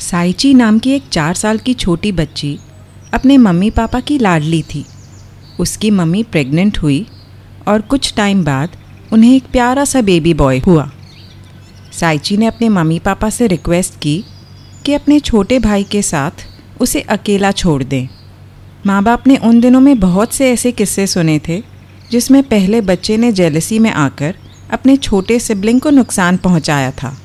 साइची 0.00 0.54
नाम 0.54 0.78
की 0.78 0.90
एक 0.90 1.02
चार 1.12 1.34
साल 1.34 1.58
की 1.58 1.74
छोटी 1.74 2.12
बच्ची 2.12 2.58
अपने 3.14 3.36
मम्मी 3.36 3.70
पापा 3.70 4.00
की 4.00 4.18
लाडली 4.18 4.62
थी। 4.62 4.84
उसकी 5.60 5.90
मम्मी 5.90 6.22
प्रेग्नेंट 6.22 6.78
हुई 6.78 7.06
और 7.68 7.80
कुछ 7.80 8.14
टाइम 8.14 8.44
बाद 8.44 8.76
उन्हें 9.12 9.36
एक 9.36 9.44
प्यारा 9.52 9.84
सा 9.84 10.02
बेबी 10.02 10.34
बॉय 10.34 10.58
हुआ। 10.58 10.90
साइची 11.92 12.36
ने 12.36 12.46
अपने 12.46 12.68
मम्मी 12.68 12.98
पापा 12.98 13.30
से 13.30 13.46
रिक्वेस्ट 13.46 14.00
की 14.00 14.24
कि 14.86 14.94
अपने 14.94 15.20
छोटे 15.20 15.58
भाई 15.58 15.84
के 15.84 16.02
साथ 16.02 16.46
उसे 16.80 17.00
अकेला 17.00 17.50
छोड़ 17.50 17.82
दें। 17.82 18.08
माँ 18.86 19.02
बाप 19.02 19.26
ने 19.26 19.36
उन 19.36 19.60
दिनों 19.60 19.80
में 19.80 20.00
बहुत 20.00 20.32
से 20.32 20.52
ऐसे 20.52 20.72
किस्से 20.72 21.06
सुने 21.06 21.40
थे, 21.48 21.62
जिसमें 22.10 22.42
पहले 22.42 22.80
बच्चे 22.80 23.16
ने 23.16 23.32
जेलसी 23.32 23.78
में 23.78 23.90
आकर 23.90 24.34
अपने 24.70 24.96
छोटे 24.96 25.38
सिबलिंग 25.38 25.80
को 25.80 25.90
नुकसान 25.90 26.36
पहुँचाया 26.36 26.90
था। 26.90 27.18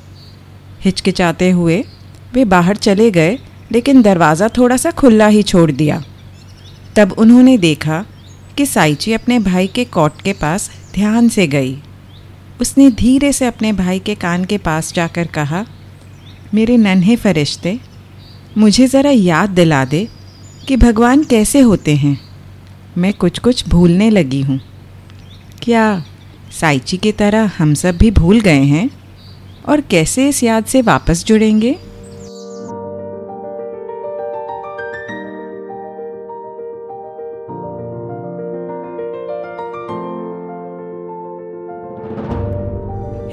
हिचकिचाते 0.84 1.50
हुए 1.50 1.84
वे 2.34 2.44
बाहर 2.44 2.76
चले 2.76 3.10
गए, 3.10 3.38
लेकिन 3.72 4.02
दरवाज़ा 4.02 4.48
थोड़ा 4.48 4.76
सा 4.76 4.90
खुला 4.90 5.26
ही 5.26 5.42
छोड़ 5.42 5.70
दिया। 5.70 6.02
तब 6.96 7.12
उन्होंने 7.12 7.58
देखा 7.58 8.04
कि 8.56 8.66
साइची 8.66 9.12
अपने 9.12 9.38
भाई 9.38 9.66
के 9.66 9.84
कॉट 9.84 10.22
के 10.22 10.32
पास 10.32 10.70
ध्यान 10.94 11.28
से 11.28 11.46
गई। 11.46 11.76
उसने 12.60 12.90
धीरे 12.90 13.32
से 13.32 13.46
अपने 13.46 13.72
भाई 13.72 13.98
के 13.98 14.14
कान 14.14 14.44
के 14.44 14.58
पास 14.58 14.92
जाकर 14.92 15.26
कहा, 15.26 15.64
मेरे 16.54 16.76
नन्हे 16.76 17.16
फरिश्ते, 17.16 17.78
मुझे 18.58 18.86
ज़रा 18.86 19.10
याद 19.10 19.50
दिला 19.50 19.84
दे 19.84 20.08
कि 20.68 20.76
भगवान 20.76 21.24
कैसे 21.24 21.60
होते 21.60 21.94
हैं। 21.96 22.18
मैं 22.98 23.12
कुछ 23.12 23.38
कुछ 23.38 23.68
भूलने 23.68 24.10
लगी 24.10 24.40
हूँ। 24.40 24.60
क्या 25.62 26.04
साइची 26.60 26.96
की 26.96 27.12
तरह 27.12 27.50
हम 27.58 27.74
सब 27.74 27.96
भी 27.96 28.10
भूल 28.10 28.40
गए 28.40 28.62
हैं? 28.62 28.90
और 29.68 29.80
कैसे 29.80 30.28
इस 30.28 30.42
याद 30.42 30.64
से 30.64 30.82
वापस 30.82 31.24
जुड़ेंगे? 31.24 31.76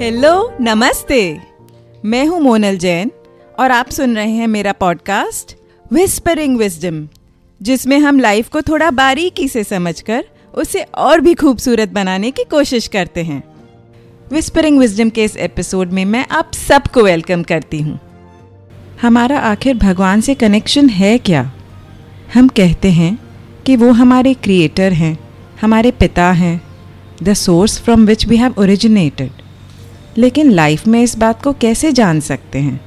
हेलो, 0.08 0.56
नमस्ते। 0.60 1.40
मैं 2.04 2.26
हूँ 2.26 2.40
मोनल 2.40 2.76
जैन 2.76 3.10
और 3.58 3.70
आप 3.70 3.90
सुन 3.90 4.16
रहे 4.16 4.30
हैं 4.30 4.46
मेरा 4.46 4.72
पॉडकास्ट 4.72 5.56
विस्परिंग 5.92 6.58
विजडम 6.58 7.08
जिसमें 7.62 7.98
हम 7.98 8.20
लाइफ 8.20 8.48
को 8.48 8.62
थोड़ा 8.62 8.90
बारीकी 8.90 9.48
से 9.48 9.64
समझकर 9.64 10.24
उसे 10.54 10.82
और 10.82 11.20
भी 11.20 11.34
खूबसूरत 11.34 11.88
बनाने 11.88 12.30
की 12.30 12.44
कोशिश 12.44 12.86
करते 12.88 13.22
हैं। 13.22 13.44
विस्परिंग 14.32 14.78
विजडम 14.78 15.10
के 15.10 15.24
इस 15.24 15.36
एपिसोड 15.36 15.90
में 15.90 16.04
मैं 16.04 16.26
आप 16.30 16.52
सबको 16.54 17.02
वेलकम 17.02 17.42
करती 17.42 17.80
हूँ। 17.80 18.00
हमारा 19.02 19.38
आखिर 19.38 19.74
भगवान 19.74 20.20
से 20.20 20.34
कनेक्शन 20.34 20.88
है 20.88 21.18
क्या? 21.18 21.52
हम 22.34 22.48
कहते 22.48 22.90
हैं 22.90 23.18
कि 23.66 23.76
वो 23.76 23.90
हमारे 23.90 24.34
क्रिएटर 24.34 24.92
हैं, 24.92 25.18
हमारे 25.60 25.90
पिता 25.90 26.30
हैं 26.30 26.60
the 27.22 27.34
source 27.34 27.80
from 27.80 28.06
which 28.06 28.26
we 28.26 28.36
have 28.36 28.54
originated 28.58 29.30
लेकिन 30.16 30.50
लाइफ 30.50 30.86
में 30.86 31.02
इस 31.02 31.18
बात 31.18 31.42
को 31.42 31.52
कैसे 31.52 31.92
जान 31.92 32.20
सकते 32.20 32.58
हैं? 32.58 32.80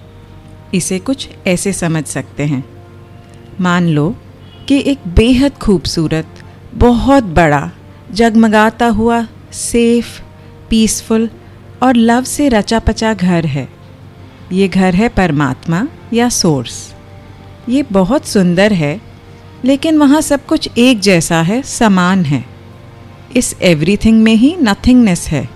इसे 0.73 0.99
कुछ 0.99 1.29
ऐसे 1.47 1.73
समझ 1.73 2.05
सकते 2.05 2.43
हैं। 2.43 2.65
मान 3.61 3.87
लो 3.87 4.15
कि 4.67 4.83
एक 4.85 4.99
बेहद 5.07 5.53
खूबसूरत, 5.53 6.27
बहुत 6.73 7.23
बड़ा, 7.23 7.71
जगमगाता 8.11 8.85
हुआ 8.85 9.27
सेफ़ 9.51 10.21
पीसफुल 10.69 11.29
और 11.83 11.95
लव 11.95 12.23
से 12.23 12.49
रचा 12.49 12.79
पचा 12.79 13.13
घर 13.13 13.45
है। 13.45 13.69
ये 14.51 14.67
घर 14.67 14.95
है 14.95 15.09
परमात्मा 15.09 15.87
या 16.13 16.29
सोर्स 16.29 16.93
ये 17.69 17.83
बहुत 17.83 18.25
सुंदर 18.25 18.73
है, 18.73 19.01
लेकिन 19.65 19.97
वहाँ 19.97 20.21
सब 20.21 20.45
कुछ 20.45 20.69
एक 20.77 20.99
जैसा 20.99 21.41
है, 21.41 21.61
समान 21.61 22.25
है। 22.25 22.45
इस 23.35 23.55
एवरीथिंग 23.61 24.23
में 24.23 24.35
ही 24.35 24.55
नथिंगनेस 24.61 25.27
है। 25.27 25.49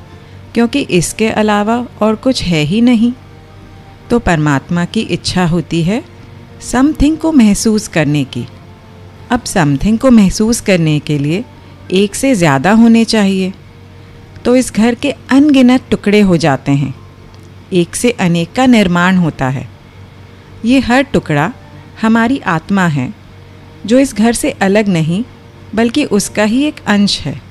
क्योंकि 0.56 0.80
इसके 0.80 1.28
अलावा 1.30 1.76
और 2.02 2.16
कुछ 2.16 2.44
है 2.44 2.62
ही 2.64 2.82
नहीं। 2.82 3.12
तो 4.10 4.20
परमात्मा 4.20 4.86
की 4.86 5.02
इच्छा 5.02 5.46
होती 5.46 5.84
है 5.84 6.04
समथिंग 6.62 7.18
को 7.18 7.32
महसूस 7.32 7.88
करने 7.88 8.24
की। 8.24 8.46
अब 9.32 9.44
समथिंग 9.44 10.00
को 10.00 10.12
महसूस 10.12 10.62
करने 10.62 10.98
के 11.00 11.18
लिए 11.18 11.44
एक 11.94 12.16
से 12.16 12.34
ज़्यादा 12.36 12.72
होने 12.72 13.04
चाहिए। 13.06 13.54
तो 14.46 14.56
इस 14.56 14.72
घर 14.74 14.96
के 14.96 15.12
अनगिनत 15.12 15.84
टुकड़े 15.92 16.22
हो 16.22 16.38
जाते 16.38 16.72
हैं। 16.72 16.94
एक 17.74 17.96
से 17.96 18.12
अनेक 18.12 18.54
का 18.54 18.66
निर्माण 18.66 19.18
होता 19.18 19.50
है। 19.50 19.68
ये 20.66 20.80
हर 20.80 21.02
टुकड़ा 21.04 21.52
हमारी 22.02 22.40
आत्मा 22.40 22.86
है, 22.88 23.14
जो 23.86 24.00
इस 24.00 24.16
घर 24.16 24.34
से 24.34 24.52
अलग 24.52 24.88
नहीं, 24.88 25.24
बल्कि 25.76 26.06
उसका 26.06 26.44
ही 26.44 26.64
एक 26.64 26.84
अंश 26.88 27.20
है। 27.20 27.42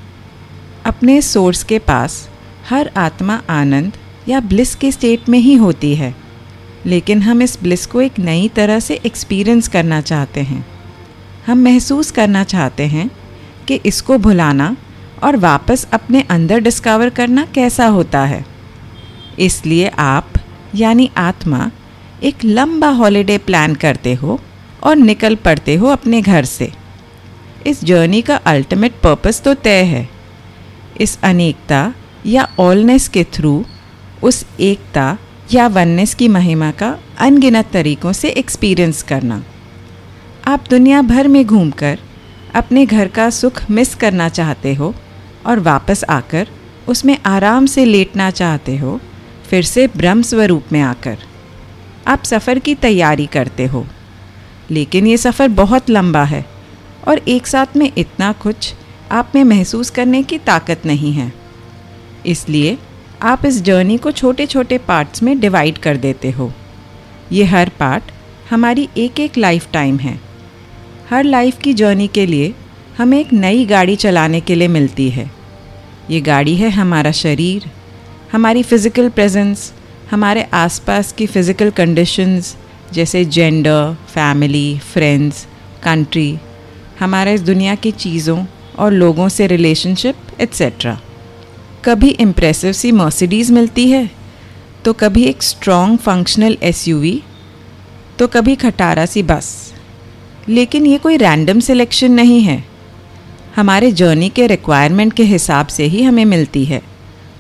अपने 0.86 1.20
सोर्स 1.22 1.62
के 1.62 1.78
पास 1.78 2.28
हर 2.70 2.90
आत्मा 2.96 3.42
आनंद 3.50 3.92
या 4.28 4.40
ब्लिस 4.40 4.74
के 4.74 4.92
स्टेट 4.92 5.28
में 5.28 5.38
ही 5.38 5.54
होती 5.54 5.94
है। 5.94 6.14
लेकिन 6.86 7.22
हम 7.22 7.42
इस 7.42 7.58
ब्लिस 7.62 7.86
को 7.86 8.00
एक 8.00 8.18
नई 8.18 8.48
तरह 8.48 8.80
से 8.80 8.94
एक्सपीरियंस 8.94 9.68
करना 9.68 10.00
चाहते 10.00 10.40
हैं। 10.40 10.66
हम 11.46 11.58
महसूस 11.58 12.10
करना 12.10 12.44
चाहते 12.44 12.82
हैं 12.82 13.10
कि 13.68 13.74
इसको 13.74 14.18
भुलाना 14.18 14.76
और 15.22 15.36
वापस 15.36 15.86
अपने 15.92 16.22
अंदर 16.22 16.58
डिस्कवर 16.58 17.10
करना 17.10 17.46
कैसा 17.46 17.86
होता 17.86 18.24
है। 18.24 18.46
इसलिए 19.38 19.88
आप, 19.88 20.32
यानी 20.74 21.10
आत्मा, 21.16 21.70
एक 22.22 22.34
लंबा 22.44 22.88
हॉलिडे 22.88 23.38
प्लान 23.38 23.74
करते 23.74 24.14
हो 24.14 24.40
और 24.82 24.96
निकल 24.96 25.34
पड़ते 25.34 25.74
हो 25.74 25.86
अपने 25.86 26.22
घर 26.22 26.44
से। 26.44 26.72
इस 27.66 27.84
जर्नी 27.84 28.22
का 28.22 28.36
अल्टीमेट 28.36 28.92
पर्पस 28.92 29.42
तो 29.42 29.54
तय 29.54 29.82
है। 29.82 30.08
इस 31.00 31.18
अनेकता 31.22 31.94
या 32.26 32.48
ऑलनेस 32.58 33.08
के 33.08 33.24
थ्रू 33.24 33.64
उस 34.22 34.44
एकता 34.60 35.16
या 35.52 35.66
वननेस 35.68 36.14
की 36.14 36.28
महिमा 36.28 36.70
का 36.70 36.98
अनगिनत 37.18 37.70
तरीक़ों 37.72 38.12
से 38.12 38.28
एक्सपीरियंस 38.28 39.02
करना। 39.02 39.42
आप 40.46 40.64
दुनिया 40.70 41.02
भर 41.02 41.28
में 41.28 41.44
घूमकर 41.46 41.98
अपने 42.54 42.86
घर 42.86 43.08
का 43.08 43.28
सुख 43.30 43.62
मिस 43.70 43.94
करना 43.94 44.28
चाहते 44.28 44.74
हो 44.74 44.94
और 45.46 45.60
वापस 45.60 46.04
आकर 46.04 46.48
उसमें 46.88 47.16
आराम 47.26 47.66
से 47.66 47.84
लेटना 47.84 48.30
चाहते 48.30 48.76
हो, 48.76 49.00
फिर 49.50 49.62
से 49.62 49.86
ब्रह्म 49.86 50.22
स्वरूप 50.22 50.72
में 50.72 50.80
आकर 50.80 51.18
आप 52.06 52.24
सफ़र 52.24 52.58
की 52.58 52.74
तैयारी 52.74 53.26
करते 53.26 53.66
हो। 53.66 53.86
लेकिन 54.70 55.06
ये 55.06 55.16
सफ़र 55.16 55.48
बहुत 55.48 55.90
लंबा 55.90 56.24
है 56.24 56.44
और 57.08 57.18
एक 57.18 57.46
साथ 57.46 57.76
में 57.76 57.90
इतना 57.98 58.32
कुछ 58.32 58.74
आप 59.12 59.32
में 59.34 59.44
महसूस 59.44 59.90
करने 59.90 60.22
की 60.22 60.38
ताकत 60.38 60.82
नहीं 60.86 61.12
है। 61.12 61.32
इसलिए 62.26 62.76
आप 63.22 63.44
इस 63.46 63.60
जर्नी 63.62 63.96
को 63.98 64.10
छोटे 64.12 64.46
छोटे 64.46 64.78
पार्ट्स 64.78 65.22
में 65.22 65.38
डिवाइड 65.40 65.78
कर 65.78 65.96
देते 65.96 66.30
हो। 66.30 66.52
ये 67.32 67.44
हर 67.44 67.68
पार्ट 67.80 68.10
हमारी 68.50 68.88
एक 68.96 69.20
एक 69.20 69.38
लाइफ 69.38 69.70
टाइम 69.72 69.98
है। 69.98 70.18
हर 71.10 71.24
लाइफ 71.24 71.58
की 71.58 71.74
जर्नी 71.74 72.08
के 72.08 72.26
लिए 72.26 72.52
हमें 72.98 73.18
एक 73.18 73.32
नई 73.32 73.64
गाड़ी 73.66 73.96
चलाने 73.96 74.40
के 74.40 74.54
लिए 74.54 74.68
मिलती 74.68 75.08
है। 75.10 75.30
ये 76.10 76.20
गाड़ी 76.20 76.54
है 76.56 76.70
हमारा 76.70 77.12
शरीर, 77.12 77.70
हमारी 78.32 78.62
फ़िज़िकल 78.62 79.08
प्रेजेंस 79.08 79.72
हमारे 80.10 80.42
आसपास 80.54 81.12
की 81.12 81.26
फ़िज़िकल 81.26 81.70
कंडीशंस 81.70 82.56
जैसे 82.92 83.24
जेंडर 83.26 83.96
फैमिली 84.08 84.78
फ्रेंड्स 84.92 85.46
कंट्री 85.84 86.38
हमारे 87.00 87.34
इस 87.34 87.40
दुनिया 87.42 87.74
की 87.74 87.90
चीज़ों 87.92 88.44
और 88.78 88.92
लोगों 88.92 89.28
से 89.28 89.46
रिलेशनशिप 89.46 90.40
एट्सेट्रा 90.40 90.98
कभी 91.84 92.08
इम्प्रेसिव 92.20 92.72
सी 92.72 92.90
मर्सिडीज़ 92.92 93.52
मिलती 93.52 93.88
है 93.88 94.10
तो 94.84 94.92
कभी 94.92 95.24
एक 95.24 95.42
स्ट्रॉन्ग 95.42 95.98
फंक्शनल 95.98 96.56
एसयूवी 96.62 97.20
तो 98.18 98.26
कभी 98.26 98.54
खटारा 98.54 99.04
सी 99.06 99.22
बस। 99.22 99.48
लेकिन 100.48 100.86
ये 100.86 100.98
कोई 100.98 101.16
रैंडम 101.16 101.60
सिलेक्शन 101.60 102.12
नहीं 102.12 102.40
है। 102.42 102.64
हमारे 103.56 103.90
जर्नी 103.92 104.28
के 104.28 104.46
रिक्वायरमेंट 104.46 105.12
के 105.12 105.24
हिसाब 105.24 105.66
से 105.66 105.84
ही 105.84 106.02
हमें 106.02 106.24
मिलती 106.24 106.64
है, 106.64 106.80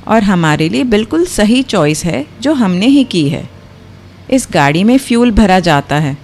और 0.08 0.22
हमारे 0.22 0.68
लिए 0.68 0.84
बिल्कुल 0.84 1.24
सही 1.26 1.62
चॉइस 1.62 2.04
है 2.04 2.24
जो 2.40 2.52
हमने 2.54 2.86
ही 2.86 3.04
की 3.04 3.28
है। 3.28 3.48
इस 4.30 4.46
गाड़ी 4.52 4.84
में 4.84 4.96
फ्यूल 4.98 5.30
भरा 5.30 5.58
जाता 5.60 5.96
है, 5.96 6.16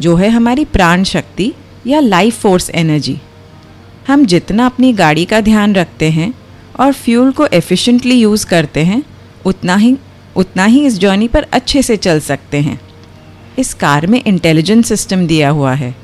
जो 0.00 0.16
है 0.16 0.28
हमारी 0.28 0.64
प्राण 0.64 1.04
शक्ति 1.04 1.52
या 1.86 2.00
लाइफ 2.00 2.40
फोर्स 2.40 2.70
एनर्जी 2.70 3.18
हम 4.08 4.26
जितना 4.26 4.66
अपनी 4.66 4.92
गाड़ी 4.92 5.24
का 5.24 5.40
ध्यान 5.40 5.74
रखते 5.74 6.10
हैं 6.10 6.32
और 6.80 6.92
फ्यूल 6.92 7.32
को 7.32 7.46
एफिशिएंटली 7.46 8.14
यूज़ 8.14 8.46
करते 8.46 8.84
हैं, 8.84 9.02
उतना 9.44 9.76
ही 9.76 9.96
उतना 10.36 10.64
ही 10.64 10.86
इस 10.86 10.98
जर्नी 10.98 11.28
पर 11.28 11.42
अच्छे 11.42 11.82
से 11.82 11.96
चल 11.96 12.20
सकते 12.20 12.60
हैं। 12.60 12.80
इस 13.58 13.74
कार 13.74 14.06
में 14.06 14.24
इंटेलिजेंस 14.24 14.88
सिस्टम 14.88 15.26
दिया 15.26 15.50
हुआ 15.50 15.72
है, 15.74 15.94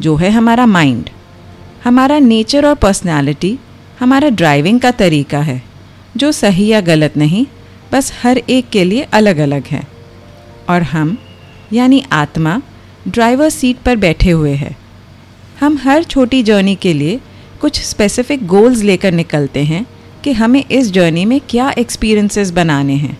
जो 0.00 0.16
है 0.16 0.30
हमारा 0.30 0.66
माइंड 0.66 1.10
हमारा 1.84 2.18
नेचर 2.18 2.66
और 2.66 2.74
पर्सनालिटी 2.74 3.58
हमारा 4.00 4.28
ड्राइविंग 4.28 4.80
का 4.80 4.90
तरीका 4.90 5.38
है, 5.38 5.62
जो 6.16 6.32
सही 6.32 6.66
या 6.66 6.80
गलत 6.80 7.16
नहीं, 7.16 7.46
बस 7.92 8.12
हर 8.22 8.38
एक 8.38 8.68
के 8.68 8.84
लिए 8.84 9.02
अलग 9.02 9.36
अलग 9.36 9.64
है। 9.66 9.82
और 10.68 10.82
हम, 10.82 11.18
यानी 11.72 12.04
आत्मा 12.12 12.62
ड्राइवर 13.08 13.48
सीट 13.48 13.76
पर 13.76 13.96
बैठे 13.96 14.30
हुए 14.30 14.54
हैं। 14.54 14.76
हम 15.60 15.78
हर 15.78 16.02
छोटी 16.02 16.42
जर्नी 16.42 16.74
के 16.74 16.92
लिए 16.92 17.20
कुछ 17.60 17.80
स्पेसिफिक 17.80 18.46
गोल्स 18.46 18.82
लेकर 18.82 19.12
निकलते 19.12 19.64
हैं 19.64 19.86
कि 20.24 20.32
हमें 20.32 20.64
इस 20.70 20.92
जर्नी 20.92 21.24
में 21.24 21.40
क्या 21.48 21.70
एक्सपीरियंसेस 21.70 22.50
बनाने 22.50 22.94
हैं, 22.94 23.18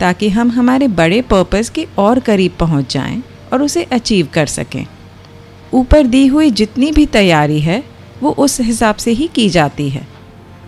ताकि 0.00 0.28
हम 0.28 0.50
हमारे 0.50 0.88
बड़े 0.88 1.22
पर्पस 1.22 1.70
के 1.70 1.86
और 1.98 2.20
करीब 2.20 2.52
पहुँच 2.60 2.94
जाएँ 2.94 3.22
और 3.52 3.62
उसे 3.62 3.82
अचीव 3.82 4.28
कर 4.34 4.46
सकें। 4.46 4.86
ऊपर 5.74 6.06
दी 6.06 6.26
हुई 6.26 6.50
जितनी 6.50 6.92
भी 6.92 7.06
तैयारी 7.06 7.60
है, 7.60 7.84
वो 8.22 8.30
उस 8.30 8.60
हिसाब 8.60 8.96
से 8.96 9.10
ही 9.10 9.30
की 9.34 9.48
जाती 9.48 9.88
है। 9.88 10.08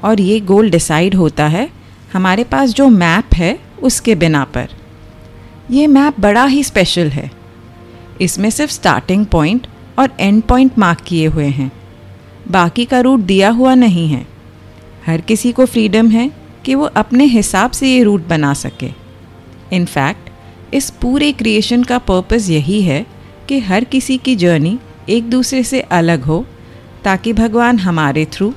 और 0.04 0.20
ये 0.20 0.40
गोल 0.40 0.70
डिसाइड 0.70 1.14
होता 1.14 1.46
है 1.46 1.70
हमारे 2.12 2.44
पास 2.44 2.70
जो 2.70 2.88
मैप 2.88 3.34
है 3.34 3.58
उसके 3.82 4.14
बिना 4.14 4.44
पर। 4.44 4.68
ये 5.70 5.86
मैप 5.86 6.20
बड़ा 6.20 6.44
ही 6.44 6.64
स्पेशल 6.64 7.08
है। 7.08 7.30
इसमें 8.20 8.50
सिर्फ़ 8.50 8.72
स्टार्टिंग 8.72 9.26
पॉइंट 9.26 9.66
और 9.98 10.10
एंड 10.20 10.42
पॉइंट 10.42 10.78
मार्क 10.78 11.00
किए 11.00 11.26
हुए 11.26 11.46
हैं। 11.46 11.72
बाकी 12.50 12.84
का 12.84 13.00
रूट 13.00 13.20
दिया 13.20 13.50
हुआ 13.50 13.74
नहीं 13.74 14.08
है। 14.08 14.33
हर 15.06 15.20
किसी 15.20 15.52
को 15.52 15.64
फ्रीडम 15.66 16.08
है 16.08 16.30
कि 16.64 16.74
वो 16.74 16.84
अपने 16.84 17.24
हिसाब 17.24 17.70
से 17.70 17.88
ये 17.88 18.02
रूट 18.02 18.26
बना 18.26 18.54
सके। 18.54 18.90
इनफैक्ट 19.72 20.30
इस 20.74 20.90
पूरे 20.90 21.32
क्रिएशन 21.32 21.82
का 21.82 21.98
पर्पस 21.98 22.48
यही 22.50 22.82
है 22.82 23.06
कि 23.48 23.58
हर 23.60 23.84
किसी 23.84 24.18
की 24.18 24.36
जर्नी 24.36 24.78
एक 25.08 25.30
दूसरे 25.30 25.62
से 25.62 25.80
अलग 25.80 26.22
हो, 26.22 26.46
ताकि 27.04 27.32
भगवान 27.32 27.78
हमारे 27.78 28.24
थ्रू 28.24 28.54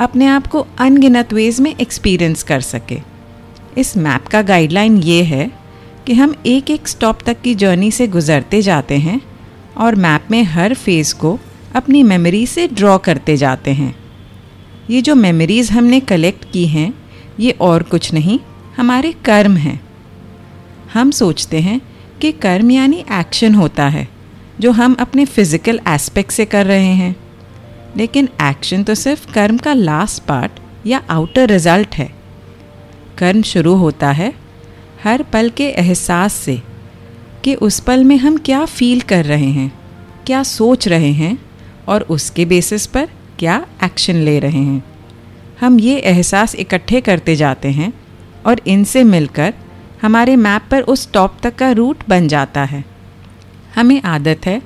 अपने 0.00 0.26
आप 0.26 0.46
को 0.46 0.66
अनगिनत 0.78 1.32
वेज 1.32 1.60
में 1.60 1.74
एक्सपीरियंस 1.80 2.42
कर 2.42 2.60
सके। 2.60 3.00
इस 3.78 3.96
मैप 3.96 4.26
का 4.26 4.42
गाइडलाइन 4.42 4.96
ये 4.98 5.22
है 5.22 5.50
कि 6.06 6.14
हम 6.14 6.34
एक 6.46 6.70
एक 6.70 6.88
स्टॉप 6.88 7.22
तक 7.26 7.40
की 7.40 7.54
जर्नी 7.54 7.90
से 7.90 8.06
गुजरते 8.06 8.62
जाते 8.62 8.96
हैं 8.98 9.20
और 9.76 9.94
मैप 9.94 10.30
में 10.30 10.42
हर 10.42 10.74
फ़ेज़ 10.74 11.14
को 11.14 11.38
अपनी 11.74 12.02
मेमोरी 12.02 12.46
से 12.46 12.68
ड्रॉ 12.68 12.98
करते 12.98 13.36
जाते 13.36 13.70
हैं। 13.70 13.94
ये 14.90 15.00
जो 15.02 15.14
मेमोरीज़ 15.14 15.72
हमने 15.72 16.00
कलेक्ट 16.00 16.44
की 16.52 16.66
हैं, 16.66 16.92
ये 17.40 17.50
और 17.60 17.82
कुछ 17.82 18.12
नहीं, 18.14 18.38
हमारे 18.76 19.12
कर्म 19.24 19.56
हैं। 19.56 19.80
हम 20.94 21.10
सोचते 21.10 21.60
हैं 21.60 21.80
कि 22.20 22.32
कर्म 22.32 22.70
यानी 22.70 23.04
एक्शन 23.12 23.54
होता 23.54 23.86
है, 23.88 24.08
जो 24.60 24.70
हम 24.72 24.94
अपने 24.94 25.24
फ़िज़िकल 25.24 25.80
एस्पेक्ट 25.88 26.32
से 26.32 26.44
कर 26.44 26.66
रहे 26.66 26.92
हैं। 26.94 27.14
लेकिन 27.96 28.28
एक्शन 28.42 28.82
तो 28.82 28.94
सिर्फ़ 28.94 29.32
कर्म 29.32 29.58
का 29.58 29.72
लास्ट 29.74 30.22
पार्ट 30.22 30.60
या 30.86 31.02
आउटर 31.10 31.48
रिज़ल्ट 31.48 31.94
है। 31.94 32.10
कर्म 33.18 33.42
शुरू 33.42 33.74
होता 33.74 34.10
है 34.10 34.32
हर 35.04 35.22
पल 35.22 35.50
के 35.50 35.68
एहसास 35.70 36.32
से 36.34 36.60
कि 37.44 37.54
उस 37.56 37.80
पल 37.80 38.04
में 38.04 38.16
हम 38.16 38.36
क्या 38.36 38.64
फील 38.64 39.00
कर 39.00 39.24
रहे 39.24 39.50
हैं, 39.50 39.72
क्या 40.26 40.42
सोच 40.42 40.88
रहे 40.88 41.12
हैं 41.12 41.38
और 41.88 42.02
उसके 42.10 42.44
बेसिस 42.44 42.86
पर 42.86 43.08
क्या 43.38 43.66
एक्शन 43.84 44.14
ले 44.14 44.38
रहे 44.38 44.58
हैं? 44.58 44.84
हम 45.60 45.80
ये 45.80 45.96
एहसास 45.96 46.54
इकट्ठे 46.54 47.00
करते 47.00 47.36
जाते 47.36 47.68
हैं 47.68 47.92
और 48.46 48.60
इनसे 48.66 49.04
मिलकर 49.04 49.54
हमारे 50.02 50.36
मैप 50.36 50.62
पर 50.70 50.80
उस 50.80 51.12
टॉप 51.12 51.36
तक 51.42 51.54
का 51.54 51.70
रूट 51.70 51.96
बन 52.08 52.28
जाता 52.28 52.64
है। 52.64 52.84
हमें 53.74 54.02
आदत 54.02 54.40
है 54.44 54.62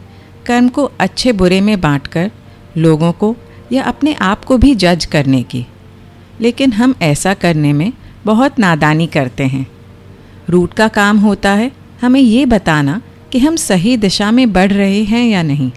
कर्म 0.46 0.68
को 0.68 0.92
अच्छे 1.00 1.32
बुरे 1.32 1.60
में 1.60 1.80
बांटकर 1.80 2.30
लोगों 2.76 3.12
को 3.12 3.36
या 3.72 3.82
अपने 3.82 4.14
आप 4.14 4.44
को 4.44 4.58
भी 4.58 4.74
जज 4.74 5.04
करने 5.04 5.42
की। 5.42 5.66
लेकिन 6.40 6.72
हम 6.72 6.94
ऐसा 7.02 7.34
करने 7.34 7.72
में 7.72 7.92
बहुत 8.24 8.58
नादानी 8.58 9.06
करते 9.06 9.44
हैं। 9.44 9.66
रूट 10.48 10.74
का 10.74 10.88
काम 10.88 11.18
होता 11.18 11.50
है 11.50 11.72
हमें 12.00 12.20
ये 12.20 12.46
बताना 12.46 13.02
कि 13.32 13.38
हम 13.38 13.56
सही 13.56 13.96
दिशा 13.96 14.30
में 14.30 14.52
बढ़ 14.52 14.72
रहे 14.72 15.02
हैं 15.04 15.24
या 15.26 15.42
नहीं। 15.42 15.70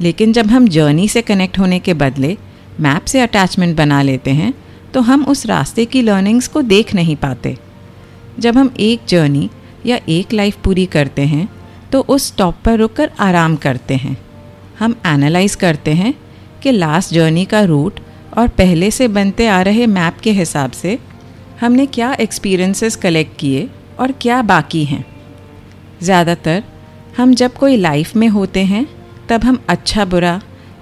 लेकिन 0.00 0.32
जब 0.32 0.46
हम 0.46 0.68
जर्नी 0.68 1.08
से 1.08 1.22
कनेक्ट 1.22 1.58
होने 1.58 1.78
के 1.78 1.94
बदले 1.94 2.36
मैप 2.80 3.04
से 3.04 3.20
अटैचमेंट 3.20 3.76
बना 3.76 4.00
लेते 4.02 4.30
हैं 4.32 4.52
तो 4.94 5.00
हम 5.00 5.24
उस 5.24 5.44
रास्ते 5.46 5.84
की 5.84 6.02
लर्निंग्स 6.02 6.48
को 6.48 6.62
देख 6.64 6.94
नहीं 6.94 7.16
पाते। 7.16 7.56
जब 8.38 8.58
हम 8.58 8.72
एक 8.80 9.00
जर्नी 9.08 9.48
या 9.86 9.98
एक 10.08 10.32
लाइफ 10.32 10.56
पूरी 10.64 10.86
करते 10.86 11.22
हैं 11.24 11.48
तो 11.92 12.00
उस 12.08 12.26
स्टॉप 12.26 12.56
पर 12.64 12.78
रुककर 12.78 13.10
आराम 13.20 13.56
करते 13.56 13.94
हैं। 13.96 14.16
हम 14.78 14.94
एनालाइज 15.06 15.54
करते 15.54 15.94
हैं 15.94 16.14
कि 16.62 16.72
लास्ट 16.72 17.14
जर्नी 17.14 17.44
का 17.44 17.62
रूट 17.64 18.00
और 18.38 18.48
पहले 18.48 18.90
से 18.90 19.08
बनते 19.08 19.46
आ 19.46 19.60
रहे 19.62 19.86
मैप 19.88 20.18
के 20.22 20.32
हिसाब 20.32 20.70
से 20.72 20.98
हमने 21.60 21.86
क्या 21.88 22.12
एक्सपीरियंसेस 22.20 22.96
कलेक्ट 22.96 23.38
किए 23.38 23.68
और 23.98 24.12
क्या 24.12 24.40
बाकी 24.44 24.84
हैं। 24.84 25.04
ज़्यादातर 26.02 26.62
हम 27.16 27.34
जब 27.34 27.54
कोई 27.54 27.76
लाइफ 27.76 28.14
में 28.16 28.28
होते 28.28 28.64
हैं 28.64 28.86
तब 29.30 29.44
हम 29.44 29.58
अच्छा 29.68 30.04
बुरा, 30.04 30.40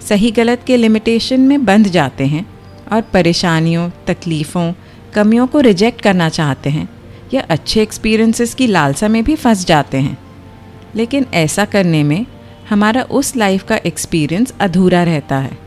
सही 0.08 0.30
गलत 0.30 0.62
के 0.66 0.76
लिमिटेशन 0.76 1.40
में 1.40 1.64
बंध 1.64 1.88
जाते 1.88 2.26
हैं 2.26 2.44
और 2.92 3.00
परेशानियों, 3.02 3.88
तकलीफ़ों, 4.06 4.72
कमियों 5.14 5.46
को 5.46 5.60
रिजेक्ट 5.60 6.00
करना 6.00 6.28
चाहते 6.28 6.70
हैं 6.70 6.88
या 7.34 7.42
अच्छे 7.50 7.82
एक्सपीरियंसेस 7.82 8.54
की 8.54 8.66
लालसा 8.66 9.08
में 9.08 9.22
भी 9.24 9.34
फंस 9.34 9.66
जाते 9.66 9.98
हैं। 9.98 10.18
लेकिन 10.96 11.26
ऐसा 11.34 11.64
करने 11.64 12.02
में 12.02 12.26
हमारा 12.70 13.02
उस 13.02 13.36
लाइफ 13.36 13.64
का 13.64 13.76
एक्सपीरियंस 13.86 14.54
अधूरा 14.60 15.02
रहता 15.02 15.36
है। 15.36 15.58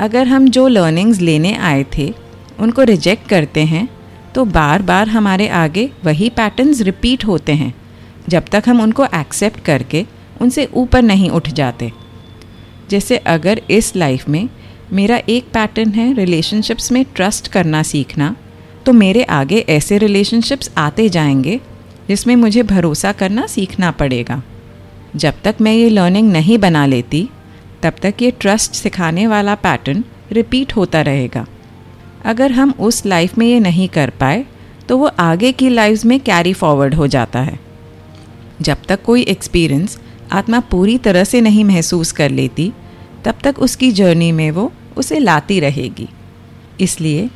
अगर 0.00 0.26
हम 0.26 0.48
जो 0.48 0.66
लर्निंग्स 0.68 1.20
लेने 1.20 1.54
आए 1.54 1.84
थे, 1.98 2.12
उनको 2.60 2.82
रिजेक्ट 2.82 3.28
करते 3.28 3.64
हैं 3.64 3.88
तो 4.34 4.44
बार 4.44 4.82
बार 4.82 5.08
हमारे 5.08 5.48
आगे 5.48 5.90
वही 6.04 6.28
पैटर्न्स 6.30 6.80
रिपीट 6.80 7.24
होते 7.24 7.52
हैं, 7.52 7.74
जब 8.28 8.44
तक 8.52 8.62
हम 8.66 8.80
उनको 8.80 9.04
एक्सेप्ट 9.14 9.60
करके 9.60 10.06
उनसे 10.40 10.68
ऊपर 10.74 11.02
नहीं 11.02 11.30
उठ 11.30 11.48
जाते। 11.50 11.92
जैसे 12.90 13.16
अगर 13.16 13.60
इस 13.70 13.94
लाइफ 13.96 14.28
में 14.28 14.48
मेरा 14.92 15.20
एक 15.28 15.44
पैटर्न 15.44 15.90
है 15.90 16.12
रिलेशनशिप्स 16.14 16.90
में 16.92 17.04
ट्रस्ट 17.14 17.48
करना 17.48 17.82
सीखना 17.82 18.34
तो 18.86 18.92
मेरे 18.92 19.22
आगे 19.22 19.58
ऐसे 19.68 19.98
रिलेशनशिप्स 19.98 20.70
आते 20.78 21.08
जाएँगे 21.08 21.60
जिसमें 22.08 22.34
मुझे 22.36 22.62
भरोसा 22.62 23.12
करना 23.12 23.46
सीखना 23.46 23.90
पड़ेगा। 23.90 24.42
जब 25.16 25.34
तक 25.44 25.56
मैं 25.60 25.72
ये 25.72 25.88
लर्निंग 25.88 26.30
नहीं 26.32 26.58
बना 26.58 26.84
लेती, 26.86 27.28
तब 27.82 27.92
तक 28.02 28.22
ये 28.22 28.30
ट्रस्ट 28.30 28.74
सिखाने 28.74 29.26
वाला 29.26 29.54
पैटर्न 29.54 30.04
रिपीट 30.32 30.76
होता 30.76 31.00
रहेगा। 31.00 31.46
अगर 32.24 32.52
हम 32.52 32.74
उस 32.80 33.04
लाइफ 33.06 33.38
में 33.38 33.46
ये 33.46 33.60
नहीं 33.60 33.88
कर 33.88 34.10
पाए 34.10 34.44
तो 34.88 34.96
वो 34.98 35.06
आगे 35.06 35.52
की 35.52 35.68
लाइफ 35.68 36.04
में 36.04 36.18
कैरी 36.20 36.52
फॉरवर्ड 36.52 36.94
हो 36.94 37.06
जाता 37.06 37.40
है। 37.40 37.58
जब 38.60 38.76
तक 38.88 39.02
कोई 39.02 39.22
एक्सपीरियंस 39.22 39.98
आत्मा 40.36 40.60
पूरी 40.60 40.96
तरह 40.98 41.24
से 41.24 41.40
नहीं 41.40 41.64
महसूस 41.64 42.12
कर 42.12 42.30
लेती, 42.30 42.72
तब 43.24 43.34
तक 43.44 43.58
उसकी 43.58 43.90
जर्नी 43.92 44.30
में 44.32 44.50
वो 44.50 44.72
उसे 44.96 45.18
लाती 45.18 45.60
रहेगी। 45.60 46.08
इसलिए 46.80 47.28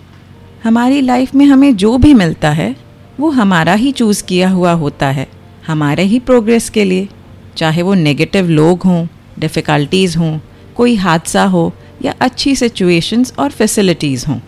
हमारी 0.65 1.01
लाइफ 1.01 1.35
में 1.35 1.45
हमें 1.47 1.77
जो 1.77 1.97
भी 1.99 2.15
मिलता 2.15 2.51
है, 2.51 2.75
वो 3.21 3.31
हमारा 3.31 3.75
ही 3.75 3.93
चूज़ 3.93 4.23
किया 4.25 4.49
हुआ 4.51 4.73
होता 4.73 5.07
है, 5.07 5.27
हमारे 5.67 6.03
ही 6.03 6.19
प्रोग्रेस 6.19 6.69
के 6.71 6.85
लिए। 6.85 7.09
चाहे 7.57 7.83
वो 7.83 7.95
नेगेटिव 7.95 8.49
लोग 8.49 8.83
हों 8.83 9.07
डिफ़िकल्टीज़ 9.39 10.19
हों, 10.19 10.39
कोई 10.75 10.95
हादसा 10.95 11.45
हो 11.45 11.73
या 12.05 12.15
अच्छी 12.21 12.55
सिचुएशंस 12.57 13.33
और 13.39 13.51
फैसिलिटीज़ 13.51 14.27
हों, 14.27 14.39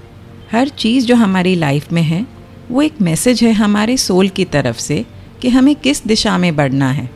हर 0.52 0.68
चीज़ 0.68 1.06
जो 1.06 1.16
हमारी 1.16 1.54
लाइफ 1.54 1.92
में 1.92 2.02
है, 2.02 2.26
वो 2.70 2.82
एक 2.82 3.00
मैसेज 3.00 3.42
है 3.42 3.52
हमारे 3.52 3.96
सोल 3.96 4.28
की 4.28 4.44
तरफ़ 4.44 4.78
से 4.78 5.04
कि 5.42 5.48
हमें 5.48 5.74
किस 5.76 6.06
दिशा 6.06 6.36
में 6.38 6.54
बढ़ना 6.56 6.90
है। 6.90 7.10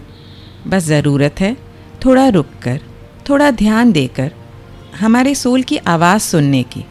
बस 0.67 0.85
ज़रूरत 0.85 1.41
है। 1.41 1.57
थोड़ा 2.05 2.29
रुक 2.29 2.47
कर, 2.63 2.81
थोड़ा 3.29 3.51
ध्यान 3.51 3.93
देकर 3.93 4.33
हमारे 5.01 5.35
सोल 5.35 5.63
की 5.63 5.77
आवाज़ 5.77 6.23
सुनने 6.23 6.63
की। 6.63 6.85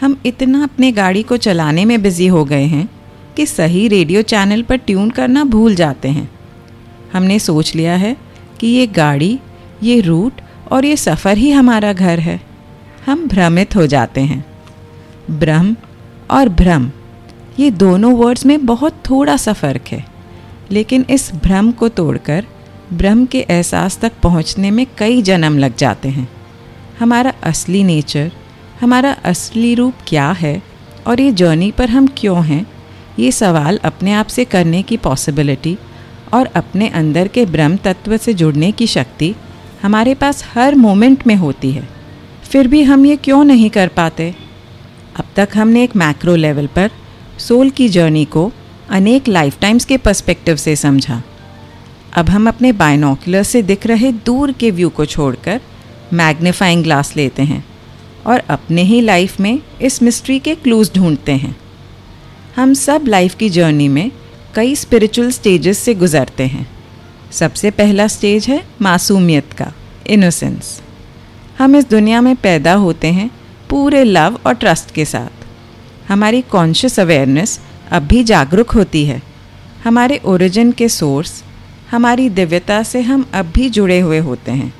हम 0.00 0.16
इतना 0.26 0.62
अपने 0.64 0.90
गाड़ी 0.92 1.22
को 1.22 1.36
चलाने 1.36 1.84
में 1.84 2.00
बिज़ी 2.02 2.26
हो 2.26 2.44
गए 2.44 2.64
हैं 2.64 2.88
कि 3.36 3.46
सही 3.46 3.86
रेडियो 3.88 4.22
चैनल 4.22 4.62
पर 4.62 4.76
ट्यून 4.76 5.10
करना 5.10 5.44
भूल 5.44 5.74
जाते 5.74 6.08
हैं। 6.08 6.28
हमने 7.12 7.38
सोच 7.38 7.74
लिया 7.74 7.94
है 7.96 8.16
कि 8.60 8.66
ये 8.66 8.86
गाड़ी, 8.86 9.38
ये 9.82 10.00
रूट 10.00 10.40
और 10.72 10.84
ये 10.84 10.96
सफ़र 10.96 11.36
ही 11.36 11.50
हमारा 11.50 11.92
घर 11.92 12.20
है। 12.20 12.40
हम 13.06 13.26
भ्रमित 13.28 13.76
हो 13.76 13.86
जाते 13.86 14.20
हैं। 14.20 14.44
ब्रह्म 15.30 15.76
और 16.30 16.48
भ्रम, 16.48 16.90
ये 17.58 17.70
दोनों 17.70 18.12
वर्ड्स 18.14 18.46
में 18.46 18.64
बहुत 18.66 19.02
थोड़ा 19.10 19.36
सा 19.36 19.52
फ़र्क 19.52 19.88
है, 19.88 20.04
लेकिन 20.70 21.04
इस 21.10 21.30
भ्रम 21.34 21.70
को 21.72 21.88
तोड़कर 21.88 22.46
ब्रह्म 22.92 23.26
के 23.26 23.38
एहसास 23.40 23.98
तक 23.98 24.12
पहुँचने 24.22 24.70
में 24.70 24.86
कई 24.98 25.22
जन्म 25.22 25.58
लग 25.58 25.76
जाते 25.76 26.08
हैं। 26.08 26.28
हमारा 26.98 27.32
असली 27.42 27.82
नेचर, 27.84 28.32
हमारा 28.80 29.12
असली 29.24 29.74
रूप 29.74 29.94
क्या 30.08 30.30
है 30.30 30.62
और 31.06 31.20
ये 31.20 31.32
जर्नी 31.32 31.70
पर 31.70 31.90
हम 31.90 32.06
क्यों 32.16 32.44
हैं, 32.44 32.66
ये 33.18 33.32
सवाल 33.32 33.80
अपने 33.84 34.12
आप 34.12 34.26
से 34.26 34.44
करने 34.44 34.82
की 34.82 34.96
पॉसिबिलिटी 34.96 35.76
और 36.34 36.46
अपने 36.46 36.88
अंदर 36.88 37.28
के 37.28 37.46
ब्रह्म 37.46 37.76
तत्व 37.76 38.16
से 38.16 38.34
जुड़ने 38.34 38.72
की 38.72 38.86
शक्ति 38.86 39.34
हमारे 39.82 40.14
पास 40.14 40.44
हर 40.54 40.74
मोमेंट 40.74 41.26
में 41.26 41.36
होती 41.36 41.72
है। 41.72 41.88
फिर 42.42 42.68
भी 42.68 42.82
हम 42.82 43.06
ये 43.06 43.16
क्यों 43.16 43.44
नहीं 43.44 43.70
कर 43.70 43.88
पाते? 43.88 44.34
अब 45.16 45.24
तक 45.36 45.48
हमने 45.54 45.84
एक 45.84 45.96
मैक्रो 45.96 46.36
लेवल 46.36 46.66
पर 46.66 46.90
सोल 47.38 47.70
की 47.70 47.88
जर्नी 47.88 48.24
को 48.24 48.52
अनेक 48.90 49.28
लाइफ 49.28 49.60
टाइम्स 49.60 49.84
के 49.84 49.96
पर्सपेक्टिव 49.96 50.56
से 50.56 50.76
समझा। 50.76 51.22
अब 52.16 52.28
हम 52.30 52.48
अपने 52.48 52.70
बायनोकुलर 52.72 53.42
से 53.42 53.62
दिख 53.62 53.86
रहे 53.86 54.10
दूर 54.26 54.52
के 54.52 54.70
व्यू 54.70 54.88
को 54.88 55.04
छोड़कर 55.04 55.60
मैग्नीफाइंग 56.12 56.82
ग्लास 56.82 57.16
लेते 57.16 57.42
हैं 57.42 57.64
और 58.26 58.42
अपने 58.50 58.82
ही 58.82 59.00
लाइफ 59.00 59.40
में 59.40 59.58
इस 59.82 60.02
मिस्ट्री 60.02 60.38
के 60.38 60.54
क्लूज 60.54 60.90
ढूंढते 60.94 61.32
हैं। 61.32 61.56
हम 62.56 62.72
सब 62.74 63.04
लाइफ 63.06 63.34
की 63.34 63.50
जर्नी 63.50 63.88
में 63.88 64.10
कई 64.54 64.74
स्पिरिचुअल 64.74 65.30
स्टेजेस 65.30 65.78
से 65.78 65.94
गुजरते 65.94 66.46
हैं। 66.46 66.66
सबसे 67.32 67.70
पहला 67.70 68.06
स्टेज 68.06 68.46
है 68.48 68.62
मासूमियत 68.82 69.52
का 69.52 69.72
इनोसेंस 70.06 70.80
हम 71.58 71.76
इस 71.76 71.88
दुनिया 71.90 72.20
में 72.20 72.34
पैदा 72.36 72.74
होते 72.74 73.08
हैं 73.08 73.30
पूरे 73.70 74.04
लव 74.04 74.38
और 74.46 74.54
ट्रस्ट 74.54 74.90
के 74.90 75.04
साथ। 75.04 75.44
हमारी 76.08 76.40
कॉन्शियस 76.42 77.00
अवेयरनेस 77.00 77.60
अब 77.90 78.02
भी 78.02 78.22
जागरूक 78.24 78.70
होती 78.70 79.04
है। 79.04 79.22
हमारे 79.84 80.20
ओरिजिन 80.24 80.72
के 80.72 80.88
सोर्स 80.88 81.42
हमारी 81.90 82.28
दिव्यता 82.28 82.82
से 82.82 83.00
हम 83.00 83.30
अब 83.34 83.46
भी 83.46 83.70
जुड़े 83.70 84.00
हुए 84.00 84.18
होते 84.18 84.52
हैं। 84.52 84.74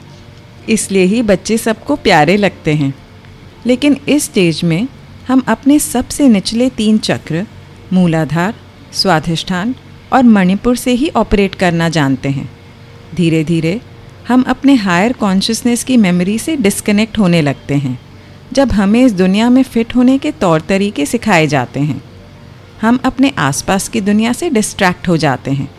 इसलिए 0.69 1.05
ही 1.05 1.23
बच्चे 1.23 1.59
सबको 1.59 1.97
प्यारे 1.97 2.37
लगते 2.37 2.75
हैं। 2.75 2.95
लेकिन 3.67 3.97
इस 4.09 4.25
स्टेज 4.25 4.65
में 4.65 4.89
हम 5.29 5.43
अपने 5.49 5.79
सबसे 5.79 6.29
निचले 6.29 6.71
तीन 6.71 6.99
चक्र, 6.99 7.47
मूलाधार, 7.93 8.55
स्वाधिष्ठान 8.93 9.75
और 10.13 10.23
मणिपुर 10.23 10.77
से 10.77 10.93
ही 10.93 11.09
ऑपरेट 11.09 11.55
करना 11.55 11.89
जानते 11.89 12.29
हैं। 12.29 12.51
धीरे 13.15 13.45
धीरे 13.45 13.81
हम 14.29 14.43
अपने 14.43 14.75
हायर 14.75 15.13
कॉन्शियसनेस 15.13 15.85
की 15.85 15.97
मेमोरी 15.97 16.39
से 16.39 16.57
डिस्कनेक्ट 16.57 17.19
होने 17.19 17.43
लगते 17.43 17.75
हैं, 17.75 17.99
जब 18.53 18.73
हमें 18.73 19.05
इस 19.05 19.13
दुनिया 19.13 19.51
में 19.51 19.63
फिट 19.63 19.97
होने 19.97 20.19
के 20.19 20.31
तौर 20.31 20.61
तरीके 20.61 21.07
सिखाए 21.07 21.47
जाते 21.47 21.81
हैं। 21.81 22.03
हम 22.81 22.99
अपने 23.05 23.33
आसपास 23.39 23.89
की 23.89 24.01
दुनिया 24.01 24.33
से 24.33 24.51
डिस्ट्रैक्ट 24.51 25.09
हो 25.09 25.17
जाते 25.17 25.51
हैं। 25.51 25.76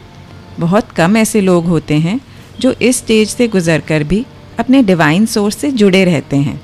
बहुत 0.59 0.91
कम 0.91 1.17
ऐसे 1.17 1.41
लोग 1.41 1.65
होते 1.65 1.95
हैं 1.97 2.19
जो 2.59 2.71
इस 2.81 2.97
स्टेज 2.97 3.29
से 3.29 3.47
गुजर 3.47 3.79
कर 3.79 4.03
भी 4.03 4.25
अपने 4.59 4.81
डिवाइन 4.83 5.25
सोर्स 5.25 5.57
से 5.57 5.71
जुड़े 5.71 6.03
रहते 6.05 6.37
हैं। 6.37 6.59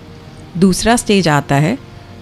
दूसरा 0.57 0.95
स्टेज 0.95 1.27
आता 1.27 1.55
है 1.55 1.77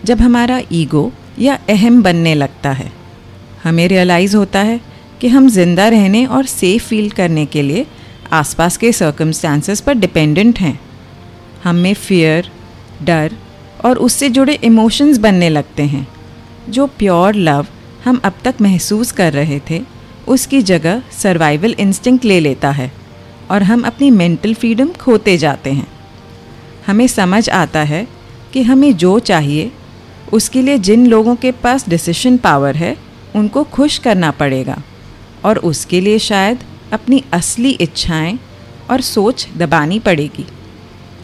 जब 0.06 0.22
हमारा 0.22 0.62
ईगो 0.72 1.12
या 1.40 1.58
अहम 1.70 2.02
बनने 2.04 2.34
लगता 2.36 2.72
है। 2.72 2.92
हमें 3.64 3.88
रियलाइज़ 3.88 4.36
होता 4.36 4.60
है 4.60 4.80
कि 5.22 5.28
हम 5.28 5.50
ज़िंदा 5.50 5.88
रहने 5.88 6.26
और 6.26 6.46
सेफ़ 6.46 6.84
फील 6.84 7.10
करने 7.10 7.46
के 7.46 7.62
लिए 7.62 7.86
आसपास 8.32 8.78
के 8.78 8.92
सर्कमस्टांसेस 8.92 9.82
पर 9.82 9.94
डिपेंडेंट 9.94 10.60
हैं। 10.60 10.80
हम 11.64 11.76
में 11.76 11.94
फियर 11.94 12.50
डर 13.04 13.36
और 13.86 13.98
उससे 13.98 14.30
जुड़े 14.30 14.54
इमोशंस 14.64 15.18
बनने 15.18 15.50
लगते 15.50 15.84
हैं, 15.84 16.08
जो 16.70 16.88
प्योर 16.90 17.36
लव 17.36 17.68
हम 18.06 18.22
अब 18.24 18.34
तक 18.44 18.62
महसूस 18.62 19.12
कर 19.12 19.34
रहे 19.34 19.60
थे 19.70 19.82
उसकी 20.32 20.62
जगह 20.62 21.02
सर्वाइवल 21.12 21.76
इंस्टिंक्ट 21.80 22.26
ले 22.26 22.40
लेता 22.40 22.72
है 22.72 22.92
और 23.52 23.64
हम 23.64 23.82
अपनी 23.82 24.12
मेंटल 24.12 24.54
फ्रीडम 24.54 24.90
खोते 24.94 25.38
जाते 25.38 25.72
हैं। 25.72 25.88
हमें 26.88 27.08
समझ 27.08 27.50
आता 27.50 27.80
है 27.80 28.08
कि 28.54 28.62
हमें 28.62 28.96
जो 28.98 29.20
चाहिए, 29.20 29.72
उसके 30.34 30.62
लिए 30.62 30.78
जिन 30.78 31.08
लोगों 31.08 31.36
के 31.36 31.52
पास 31.52 31.90
डिसीशन 31.90 32.38
पावर 32.38 32.76
है, 32.76 32.98
उनको 33.36 33.64
खुश 33.64 33.98
करना 33.98 34.32
पड़ेगा 34.32 34.82
और 35.46 35.58
उसके 35.58 36.02
लिए 36.02 36.20
शायद 36.20 36.64
अपनी 36.94 37.24
असली 37.34 37.70
इच्छाएँ 37.70 38.40
और 38.90 39.02
सोच 39.02 39.48
दबानी 39.58 40.00
पड़ेगी। 40.00 40.46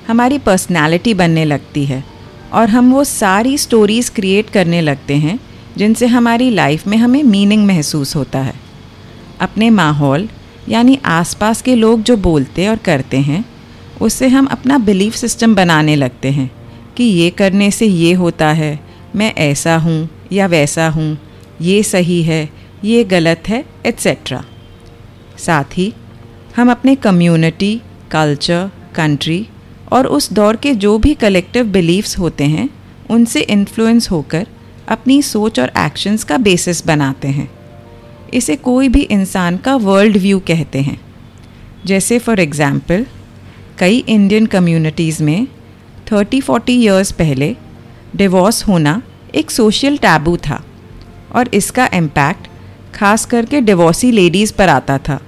हमारी 0.08 0.38
पर्सनालिटी 0.38 1.14
बनने 1.14 1.46
लगती 1.46 1.86
है 1.86 2.04
और 2.54 2.70
हम 2.70 2.94
वो 2.94 3.04
सारी 3.04 3.58
स्टोरीज़ 3.58 4.12
क्रिएट 4.12 4.50
करने 4.50 4.82
लगते 4.82 5.16
हैं, 5.16 5.40
जिनसे 5.78 6.08
हमारी 6.08 6.50
लाइफ 6.50 6.88
में 6.88 6.98
हमें 6.98 7.24
मीनिंग 7.24 7.68
महसूस 7.68 8.16
होता 8.16 8.40
है। 8.40 8.67
अपने 9.42 9.70
माहौल, 9.70 10.28
यानी 10.70 10.98
आसपास 11.06 11.62
के 11.62 11.76
लोग 11.76 12.02
जो 12.04 12.18
बोलते 12.18 12.68
और 12.68 12.78
करते 12.78 13.18
हैं, 13.18 13.44
उससे 14.02 14.28
हम 14.28 14.46
अपना 14.46 14.78
बिलीफ 14.78 15.16
सिस्टम 15.16 15.56
बनाने 15.56 15.96
लगते 15.96 16.32
हैं 16.32 16.50
कि 16.98 17.04
ये 17.04 17.30
करने 17.30 17.70
से 17.72 17.86
ये 17.86 18.14
होता 18.14 18.48
है, 18.48 18.80
मैं 19.16 19.34
ऐसा 19.36 19.76
हूँ 19.78 20.10
या 20.32 20.48
वैसा 20.48 20.88
हूँ, 20.90 21.18
ये 21.62 21.82
सही 21.84 22.22
है, 22.24 22.50
ये 22.84 23.04
गलत 23.04 23.44
है 23.48 23.64
एट्सेट्रा 23.86 24.44
साथ 25.38 25.78
ही, 25.78 25.94
हम 26.56 26.72
अपने 26.72 26.96
कम्युनिटी 26.96 27.76
कल्चर 28.12 28.70
कंट्री 28.96 29.46
और 29.92 30.08
उस 30.08 30.32
दौर 30.34 30.56
के 30.56 30.74
जो 30.76 30.98
भी 30.98 31.14
कलेक्टिव 31.14 31.66
बिलीव्स 31.66 32.18
होते 32.20 32.44
हैं, 32.44 32.70
उनसे 33.10 33.42
इन्फ्लुएंस 33.42 34.10
होकर 34.12 34.48
अपनी 34.88 35.22
सोच 35.22 35.60
और 35.60 35.72
एक्शंस 35.78 36.24
का 36.24 36.38
बेसिस 36.38 36.86
बनाते 36.88 37.28
हैं। 37.28 37.50
इसे 38.34 38.56
कोई 38.58 38.90
भी 38.90 39.02
इंसान 39.02 39.58
का 39.58 39.76
वर्ल्ड 39.76 40.18
व्यू 40.18 40.40
कहते 40.48 40.82
हैं। 40.82 41.00
जैसे 41.86 42.20
फॉर 42.20 42.40
एग्ज़ाम्पल 42.40 43.06
कई 43.80 43.98
इंडियन 44.00 44.46
कम्युनिटीज़ 44.46 45.24
में 45.24 45.48
थर्टी 46.12 46.42
फोर्टी 46.42 46.74
ईयर्स 46.76 47.12
पहले 47.14 47.56
डिवोर्स 48.16 48.68
होना 48.68 49.02
एक 49.36 49.52
सोशल 49.52 49.98
टैबू 49.98 50.36
था 50.40 50.64
और 51.36 51.50
इसका 51.54 51.90
इम्पैक्ट 51.94 52.48
खास 52.96 53.26
करके 53.26 53.62
डिवोर्सी 53.62 54.12
लेडीज़ 54.12 54.54
पर 54.54 54.70
आता 54.70 54.98
था। 55.00 55.20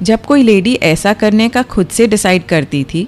जब 0.00 0.24
कोई 0.24 0.42
लेडी 0.42 0.74
ऐसा 0.84 1.12
करने 1.14 1.48
का 1.48 1.62
खुद 1.64 1.88
से 1.88 2.06
डिसाइड 2.06 2.46
करती 2.46 2.82
थी 2.84 3.06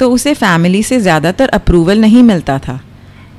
तो 0.00 0.10
उसे 0.10 0.34
फैमिली 0.34 0.82
से 0.82 0.98
ज़्यादातर 1.00 1.48
अप्रूवल 1.50 2.00
नहीं 2.00 2.22
मिलता 2.22 2.58
था, 2.58 2.80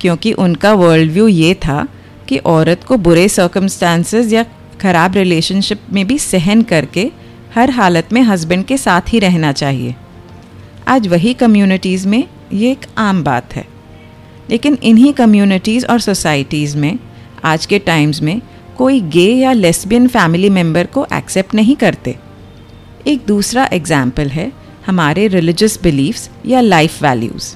क्योंकि 0.02 0.34
उनका 0.36 0.74
वर्ल्ड 0.74 1.12
व्यू 1.12 1.28
ये 1.28 1.54
था 1.58 1.88
कि 2.28 2.38
औरत 2.48 2.84
को 2.84 2.98
बुरे 3.00 3.28
सर्कमस्टांसेस 3.30 4.32
या 4.34 4.46
ख़राब 4.82 5.16
रिलेशनशिप 5.16 5.82
में 5.94 6.06
भी 6.08 6.18
सहन 6.20 6.62
करके 6.64 7.10
हर 7.56 7.70
हालत 7.70 8.14
में 8.14 8.22
हस्बैंड 8.22 8.66
के 8.66 8.78
साथ 8.78 9.14
ही 9.14 9.20
रहना 9.20 9.52
चाहिए। 9.54 9.96
आज 10.88 11.08
वही 11.08 11.34
कम्युनिटीज़ 11.34 12.08
में 12.08 12.24
ये 12.54 12.72
एक 12.72 12.86
आम 12.98 13.24
बात 13.24 13.54
है। 13.56 13.66
लेकिन 14.50 14.78
इन्हीं 14.84 15.14
कम्युनिटीज़ 15.14 15.86
और 15.86 16.00
सोसाइटीज़ 16.00 16.78
में 16.78 16.98
आज 17.44 17.66
के 17.66 17.80
टाइम्स 17.80 18.22
में 18.22 18.42
कोई 18.78 19.00
गे 19.10 19.28
या 19.32 19.52
लेस्बियन 19.54 20.08
फैमिली 20.08 20.50
मेंबर 20.50 20.86
को 20.88 21.06
एक्सेप्ट 21.14 21.54
नहीं 21.56 21.76
करते। 21.76 22.16
एक 23.08 23.26
दूसरा 23.28 23.70
एग्ज़ाम्पल 23.74 24.30
है 24.30 24.52
हमारे 24.88 25.28
रिलीजस 25.28 25.80
बिलीव्स 25.84 26.30
या 26.46 26.62
लाइफ 26.62 27.02
वैल्यूज़ 27.04 27.56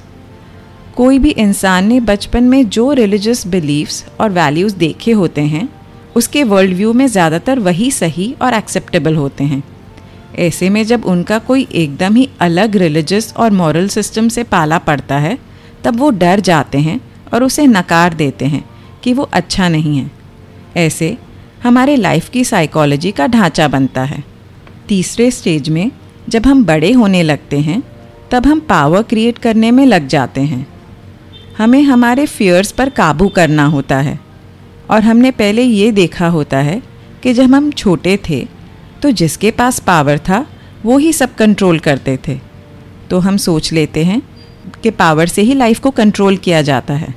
कोई 0.95 1.19
भी 1.19 1.29
इंसान 1.29 1.87
ने 1.87 1.99
बचपन 2.01 2.43
में 2.43 2.67
जो 2.69 2.91
रिलीजस 2.93 3.45
बिलीव्स 3.47 4.03
और 4.19 4.29
वैल्यूज़ 4.29 4.75
देखे 4.75 5.11
होते 5.11 5.41
हैं 5.43 5.67
उसके 6.15 6.43
वर्ल्ड 6.43 6.73
व्यू 6.73 6.93
में 6.93 7.07
ज़्यादातर 7.07 7.59
वही 7.59 7.91
सही 7.91 8.33
और 8.41 8.53
एक्सेप्टेबल 8.53 9.15
होते 9.15 9.43
हैं। 9.43 9.63
ऐसे 10.39 10.69
में 10.69 10.83
जब 10.85 11.05
उनका 11.05 11.39
कोई 11.39 11.67
एकदम 11.73 12.15
ही 12.15 12.29
अलग 12.39 12.75
रिलीजस 12.75 13.33
और 13.37 13.51
मॉरल 13.51 13.87
सिस्टम 13.87 14.27
से 14.27 14.43
पाला 14.43 14.77
पड़ता 14.77 15.17
है, 15.17 15.37
तब 15.83 15.99
वो 15.99 16.09
डर 16.09 16.39
जाते 16.39 16.77
हैं 16.77 16.99
और 17.33 17.43
उसे 17.43 17.67
नकार 17.67 18.13
देते 18.13 18.45
हैं 18.45 18.63
कि 19.03 19.13
वो 19.13 19.29
अच्छा 19.33 19.69
नहीं 19.69 19.97
है। 19.97 20.11
ऐसे 20.77 21.17
हमारे 21.63 21.95
लाइफ 21.95 22.29
की 22.29 22.43
साइकोलॉजी 22.43 23.11
का 23.11 23.27
ढांचा 23.27 23.67
बनता 23.67 24.03
है। 24.03 24.23
तीसरे 24.87 25.31
स्टेज 25.31 25.69
में 25.69 25.91
जब 26.29 26.45
हम 26.45 26.65
बड़े 26.65 26.91
होने 26.91 27.23
लगते 27.23 27.59
हैं, 27.59 27.83
तब 28.31 28.45
हम 28.45 28.59
पावर 28.59 29.01
क्रिएट 29.01 29.37
करने 29.37 29.71
में 29.71 29.85
लग 29.85 30.07
जाते 30.07 30.41
हैं। 30.41 30.67
हमें 31.57 31.81
हमारे 31.83 32.25
फियर्स 32.25 32.71
पर 32.71 32.89
काबू 32.89 33.27
करना 33.27 33.65
होता 33.65 33.97
है। 33.97 34.19
और 34.89 35.03
हमने 35.03 35.31
पहले 35.31 35.63
ये 35.63 35.91
देखा 35.91 36.27
होता 36.27 36.57
है 36.57 36.81
कि 37.23 37.33
जब 37.33 37.53
हम 37.53 37.71
छोटे 37.71 38.17
थे 38.29 38.45
तो 39.01 39.11
जिसके 39.11 39.51
पास 39.51 39.79
पावर 39.79 40.17
था, 40.19 40.45
वो 40.83 40.97
ही 40.97 41.11
सब 41.13 41.35
कंट्रोल 41.35 41.79
करते 41.79 42.17
थे। 42.27 42.39
तो 43.09 43.19
हम 43.19 43.37
सोच 43.37 43.71
लेते 43.73 44.03
हैं 44.05 44.21
कि 44.83 44.89
पावर 44.89 45.27
से 45.27 45.41
ही 45.41 45.53
लाइफ 45.53 45.79
को 45.79 45.91
कंट्रोल 45.91 46.37
किया 46.37 46.61
जाता 46.61 46.93
है। 46.93 47.13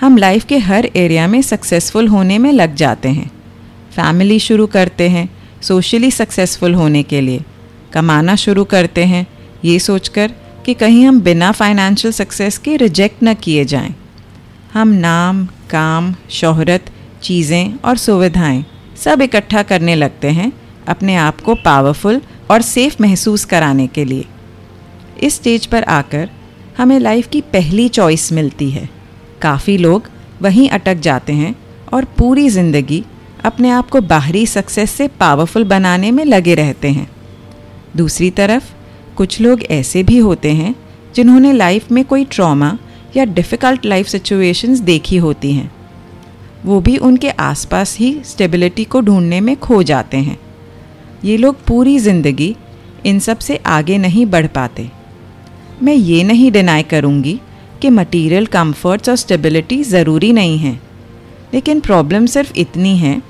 हम 0.00 0.16
लाइफ 0.16 0.44
के 0.44 0.58
हर 0.58 0.88
एरिया 0.96 1.26
में 1.26 1.40
सक्सेसफुल 1.42 2.08
होने 2.08 2.38
में 2.38 2.52
लग 2.52 2.74
जाते 2.74 3.08
हैं। 3.08 3.30
फैमिली 3.92 4.38
शुरू 4.38 4.66
करते 4.66 5.08
हैं 5.08 5.28
सोशली 5.62 6.10
सक्सेसफुल 6.10 6.74
होने 6.74 7.02
के 7.02 7.20
लिए। 7.20 7.42
कमाना 7.92 8.36
शुरू 8.36 8.64
करते 8.64 9.04
हैं, 9.04 9.26
ये 9.64 9.78
सोचकर 9.78 10.32
कि 10.66 10.74
कहीं 10.74 11.06
हम 11.06 11.20
बिना 11.20 11.52
फाइनेंशियल 11.52 12.12
सक्सेस 12.12 12.58
के 12.58 12.76
रिजेक्ट 12.76 13.22
न 13.24 13.34
किए 13.34 13.64
जाएँ। 13.64 13.94
हम 14.72 14.88
नाम 14.88 15.46
काम, 15.72 16.14
शोहरत, 16.30 16.90
चीज़ें 17.22 17.78
और 17.78 17.96
सुविधाएँ 17.98 18.64
सब 18.96 19.22
इकट्ठा 19.22 19.62
करने 19.62 19.94
लगते 19.94 20.30
हैं 20.30 20.52
अपने 20.88 21.14
आप 21.16 21.40
को 21.40 21.54
पावरफुल 21.54 22.20
और 22.50 22.62
सेफ़ 22.62 22.96
महसूस 23.00 23.44
कराने 23.44 23.86
के 23.86 24.04
लिए। 24.04 24.24
इस 25.22 25.34
स्टेज 25.34 25.66
पर 25.66 25.82
आकर 25.90 26.28
हमें 26.78 26.98
लाइफ 27.00 27.28
की 27.28 27.40
पहली 27.52 27.88
चॉइस 27.90 28.32
मिलती 28.32 28.70
है। 28.70 28.88
काफ़ी 29.42 29.76
लोग 29.78 30.08
वहीं 30.42 30.68
अटक 30.70 31.00
जाते 31.00 31.32
हैं 31.32 31.54
और 31.92 32.04
पूरी 32.18 32.48
ज़िंदगी 32.48 33.02
अपने 33.44 33.70
आप 33.70 33.88
को 33.90 34.00
बाहरी 34.00 34.46
सक्सेस 34.46 34.90
से 34.90 35.08
पावरफुल 35.20 35.64
बनाने 35.64 36.10
में 36.10 36.24
लगे 36.24 36.54
रहते 36.54 36.88
हैं। 36.90 37.08
दूसरी 37.96 38.30
तरफ़ 38.30 38.72
कुछ 39.16 39.40
लोग 39.40 39.62
ऐसे 39.70 40.02
भी 40.02 40.18
होते 40.18 40.52
हैं 40.52 40.74
जिन्होंने 41.14 41.52
लाइफ 41.52 41.90
में 41.92 42.04
कोई 42.04 42.24
ट्रॉमा 42.24 42.76
या 43.16 43.24
डिफ़िकल्ट 43.24 43.84
लाइफ 43.86 44.06
सिचुएशंस 44.06 44.80
देखी 44.80 45.16
होती 45.16 45.52
हैं। 45.52 45.70
वो 46.64 46.80
भी 46.80 46.96
उनके 46.96 47.30
आसपास 47.30 47.96
ही 47.98 48.16
स्टेबिलिटी 48.24 48.84
को 48.84 49.00
ढूँढने 49.00 49.40
में 49.40 49.56
खो 49.56 49.82
जाते 49.82 50.16
हैं। 50.16 50.38
ये 51.24 51.36
लोग 51.36 51.64
पूरी 51.64 51.98
ज़िंदगी 51.98 52.54
इन 53.06 53.18
सबसे 53.18 53.56
आगे 53.66 53.98
नहीं 53.98 54.26
बढ़ 54.26 54.46
पाते। 54.46 54.88
मैं 55.82 55.94
ये 55.94 56.22
नहीं 56.22 56.50
डिनाई 56.52 56.82
करूँगी 56.82 57.40
कि 57.82 57.90
मटेरियल 57.90 58.46
कंफर्ट्स 58.46 59.08
और 59.08 59.16
स्टेबिलिटी 59.16 59.82
ज़रूरी 59.84 60.32
नहीं 60.32 60.58
है। 60.58 60.80
लेकिन 61.54 61.80
प्रॉब्लम 61.80 62.26
सिर्फ़ 62.26 62.52
इतनी 62.56 62.96
है 62.96 63.20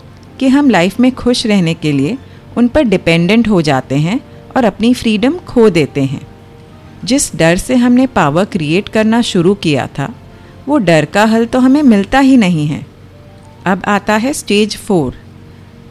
कि 0.40 0.48
हम 0.48 0.70
लाइफ 0.70 1.00
में 1.00 1.10
खुश 1.12 1.46
रहने 1.46 1.74
के 1.74 1.92
लिए 1.92 2.18
उन 2.56 2.68
पर 2.68 2.82
डिपेंडेंट 2.82 3.48
हो 3.48 3.62
जाते 3.62 3.94
हैं 3.94 4.20
और 4.56 4.64
अपनी 4.64 4.92
फ्रीडम 4.94 5.38
खो 5.38 5.68
देते 5.70 6.02
हैं। 6.02 6.20
जिस 7.04 7.34
डर 7.36 7.56
से 7.56 7.76
हमने 7.76 8.06
पावर 8.06 8.44
क्रिएट 8.44 8.88
करना 8.88 9.20
शुरू 9.22 9.54
किया 9.54 9.86
था, 9.98 10.14
वो 10.68 10.78
डर 10.78 11.04
का 11.04 11.24
हल 11.24 11.46
तो 11.46 11.58
हमें 11.58 11.82
मिलता 11.82 12.18
ही 12.18 12.36
नहीं 12.36 12.66
है। 12.66 12.86
अब 13.66 13.82
आता 13.86 14.16
है 14.16 14.32
स्टेज 14.32 14.76
फोर, 14.76 15.14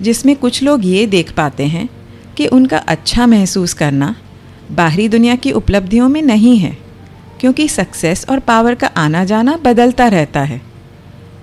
जिसमें 0.01 0.35
कुछ 0.35 0.61
लोग 0.63 0.85
ये 0.85 1.05
देख 1.07 1.31
पाते 1.31 1.65
हैं 1.65 1.87
कि 2.37 2.47
उनका 2.47 2.77
अच्छा 2.77 3.25
महसूस 3.27 3.73
करना 3.73 4.15
बाहरी 4.71 5.07
दुनिया 5.07 5.35
की 5.35 5.51
उपलब्धियों 5.51 6.09
में 6.09 6.21
नहीं 6.21 6.57
है, 6.57 6.77
क्योंकि 7.39 7.67
सक्सेस 7.67 8.25
और 8.29 8.39
पावर 8.39 8.75
का 8.75 8.87
आना 8.87 9.23
जाना 9.25 9.57
बदलता 9.57 10.07
रहता 10.07 10.41
है। 10.41 10.61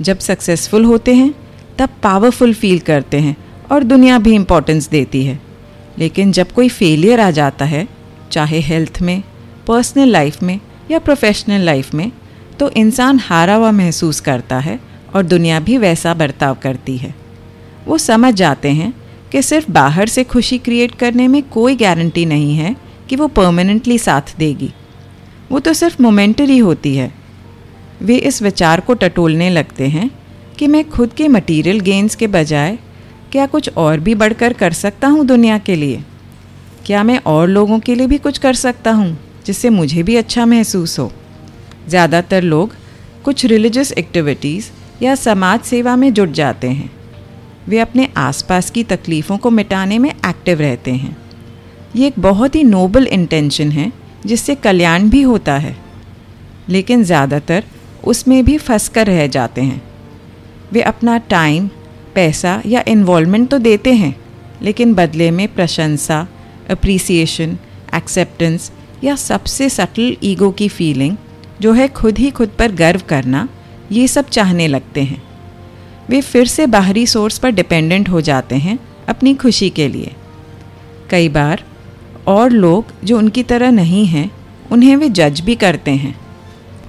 जब 0.01 0.19
सक्सेसफुल 0.19 0.85
होते 0.85 1.15
हैं, 1.15 1.35
तब 1.79 1.89
पावरफुल 2.03 2.55
फील 2.55 2.79
करते 2.79 3.19
हैं 3.21 3.37
और 3.73 3.85
दुनिया 3.85 4.19
भी 4.19 4.35
इम्पोर्टेंस 4.35 4.89
देती 4.89 5.25
है। 5.25 5.41
लेकिन 5.99 6.33
जब 6.33 6.53
कोई 6.53 6.69
फेलियर 6.69 7.21
आ 7.21 7.31
जाता 7.31 7.65
है, 7.65 7.87
चाहे 8.31 8.61
हेल्थ 8.61 8.99
में 9.03 9.23
पर्सनल 9.69 10.09
लाइफ 10.09 10.43
में 10.43 10.61
या 10.91 10.99
प्रोफेशनल 10.99 11.61
लाइफ 11.61 11.95
में 11.95 12.11
तो 12.61 12.71
इंसान 12.71 13.19
हारा 13.19 13.55
हुआ 13.55 13.71
महसूस 13.71 14.21
करता 14.21 14.59
है 14.59 14.79
और 15.15 15.23
दुनिया 15.23 15.61
भी 15.61 15.77
वैसा 15.79 16.15
बर्ताव 16.15 16.57
करती 16.63 16.97
है। 16.97 17.15
वो 17.87 17.99
समझ 17.99 18.35
जाते 18.35 18.69
हैं 18.69 18.93
कि 19.33 19.43
सिर्फ़ 19.43 19.71
बाहर 19.71 20.09
से 20.09 20.25
खुशी 20.25 20.59
क्रिएट 20.59 20.95
करने 20.95 21.29
में 21.29 21.43
कोई 21.43 21.77
गारंटी 21.77 22.27
नहीं 22.27 22.57
है 22.57 22.77
कि 23.09 23.17
वो 23.17 23.29
परमानेंटली 23.29 23.99
साथ 23.99 24.37
देगी। 24.39 24.73
वो 25.53 25.61
तो 25.61 25.73
सिर्फ़ 25.73 26.03
मोमेंटरी 26.03 26.59
होती 26.59 26.97
है। 26.97 27.13
वे 28.03 28.17
इस 28.17 28.43
विचार 28.43 28.81
को 28.81 28.95
टटोलने 28.95 29.51
लगते 29.51 29.89
हैं 29.89 30.11
कि 30.59 30.67
मैं 30.67 30.89
खुद 30.91 31.13
के 31.13 31.29
मटेरियल 31.29 31.81
गेंस 31.81 32.15
के 32.15 32.27
बजाय 32.27 32.79
क्या 33.33 33.47
कुछ 33.47 33.71
और 33.77 34.01
भी 34.01 34.15
बढ़कर 34.15 34.53
कर 34.53 34.73
सकता 34.73 35.09
हूँ 35.09 35.27
दुनिया 35.27 35.59
के 35.59 35.75
लिए? 35.75 36.03
क्या 36.87 37.03
मैं 37.03 37.19
और 37.27 37.49
लोगों 37.49 37.79
के 37.79 37.95
लिए 37.95 38.07
भी 38.07 38.19
कुछ 38.19 38.39
कर 38.39 38.55
सकता 38.55 38.91
हूँ? 38.91 39.17
जिससे 39.49 39.71
मुझे 39.71 40.02
भी 40.02 40.17
अच्छा 40.17 40.47
महसूस 40.47 40.99
हो। 40.99 41.11
ज़्यादातर 41.88 42.43
लोग 42.45 42.75
कुछ 43.25 43.45
रिलीजियस 43.45 43.93
एक्टिविटीज़ 43.93 44.71
या 45.02 45.14
समाज 45.14 45.61
सेवा 45.61 45.97
में 45.97 46.12
जुट 46.14 46.33
जाते 46.33 46.69
हैं। 46.69 46.90
वे 47.69 47.78
अपने 47.78 48.09
आसपास 48.17 48.71
की 48.71 48.85
तकलीफ़ों 48.85 49.38
को 49.38 49.50
मिटाने 49.50 49.99
में 49.99 50.11
एक्टिव 50.11 50.61
रहते 50.61 50.90
हैं। 50.93 51.17
ये 51.97 52.07
एक 52.07 52.19
बहुत 52.19 52.55
ही 52.55 52.62
नोबल 52.64 53.07
इंटेंशन 53.07 53.71
है, 53.71 53.93
जिससे 54.26 54.55
कल्याण 54.55 55.09
भी 55.11 55.23
होता 55.23 55.57
है। 55.57 55.76
लेकिन 56.69 57.05
ज़्यादातर 57.05 57.64
उसमें 58.05 58.45
भी 58.45 58.57
फंस 58.59 58.88
कर 58.88 59.07
रह 59.07 59.26
जाते 59.26 59.61
हैं। 59.61 59.83
वे 60.73 60.81
अपना 60.83 61.19
टाइम 61.28 61.69
पैसा 62.14 62.61
या 62.67 62.83
इन्वॉल्वमेंट 62.88 63.49
तो 63.50 63.59
देते 63.59 63.93
हैं, 63.95 64.14
लेकिन 64.62 64.95
बदले 64.95 65.31
में 65.31 65.47
प्रशंसा 65.49 66.26
अप्रिसिएशन 66.71 67.57
एक्सेप्टेंस 67.95 68.71
या 69.05 69.17
सबसे 69.17 69.69
सटल 69.69 70.17
ईगो 70.23 70.50
की 70.50 70.69
फीलिंग, 70.69 71.17
जो 71.61 71.73
है 71.73 71.88
खुद 71.88 72.19
ही 72.19 72.31
खुद 72.31 72.49
पर 72.59 72.73
गर्व 72.73 73.00
करना, 73.09 73.49
ये 73.93 74.09
सब 74.09 74.28
चाहने 74.28 74.69
लगते 74.69 75.02
हैं। 75.02 75.23
वे 76.11 76.21
फिर 76.21 76.47
से 76.47 76.67
बाहरी 76.67 77.07
सोर्स 77.07 77.38
पर 77.38 77.50
डिपेंडेंट 77.50 78.09
हो 78.09 78.21
जाते 78.21 78.55
हैं 78.55 78.78
अपनी 79.09 79.35
खुशी 79.35 79.71
के 79.71 79.88
लिए। 79.88 80.12
कई 81.11 81.28
बार 81.28 81.64
और 82.26 82.50
लोग 82.50 82.85
जो 83.05 83.19
उनकी 83.19 83.43
तरह 83.43 83.71
नहीं 83.71 84.07
हैं, 84.07 84.31
उन्हें 84.73 84.97
वे 84.97 85.09
जज 85.09 85.40
भी 85.40 85.55
करते 85.55 85.90
हैं। 85.90 86.21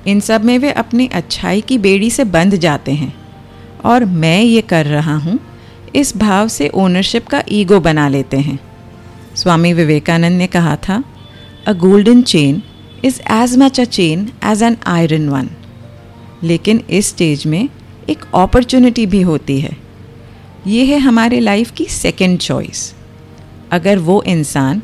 इन 0.07 0.19
सब 0.19 0.43
में 0.43 0.57
वे 0.59 0.71
अपनी 0.71 1.07
अच्छाई 1.07 1.61
की 1.61 1.77
बेड़ी 1.77 2.09
से 2.09 2.23
बंध 2.23 2.55
जाते 2.55 2.91
हैं। 2.91 3.13
और 3.85 4.05
मैं 4.05 4.41
ये 4.41 4.61
कर 4.61 4.85
रहा 4.85 5.15
हूँ, 5.15 5.39
इस 5.95 6.17
भाव 6.17 6.47
से 6.47 6.69
ओनरशिप 6.69 7.27
का 7.27 7.43
ईगो 7.51 7.79
बना 7.79 8.09
लेते 8.09 8.37
हैं। 8.37 8.59
स्वामी 9.35 9.73
विवेकानंद 9.73 10.37
ने 10.37 10.47
कहा 10.47 10.75
था 10.75 11.03
a 11.67 11.73
golden 11.73 12.21
chain 12.21 12.61
is 13.05 13.19
as 13.31 13.57
much 13.57 13.79
a 13.79 13.83
chain 13.83 14.27
as 14.45 14.63
an 14.63 14.77
iron 14.87 15.27
one 15.29 15.49
लेकिन 16.43 16.81
इस 16.89 17.07
स्टेज 17.07 17.45
में 17.47 17.69
एक 18.09 18.23
अपॉर्चुनिटी 18.35 19.05
भी 19.05 19.21
होती 19.21 19.59
है। 19.59 19.75
ये 20.67 20.85
है 20.85 20.99
हमारे 20.99 21.39
लाइफ 21.39 21.71
की 21.71 21.85
सेकेंड 21.85 22.37
चॉइस 22.39 22.93
अगर 23.71 23.97
वो 23.97 24.21
इंसान 24.27 24.81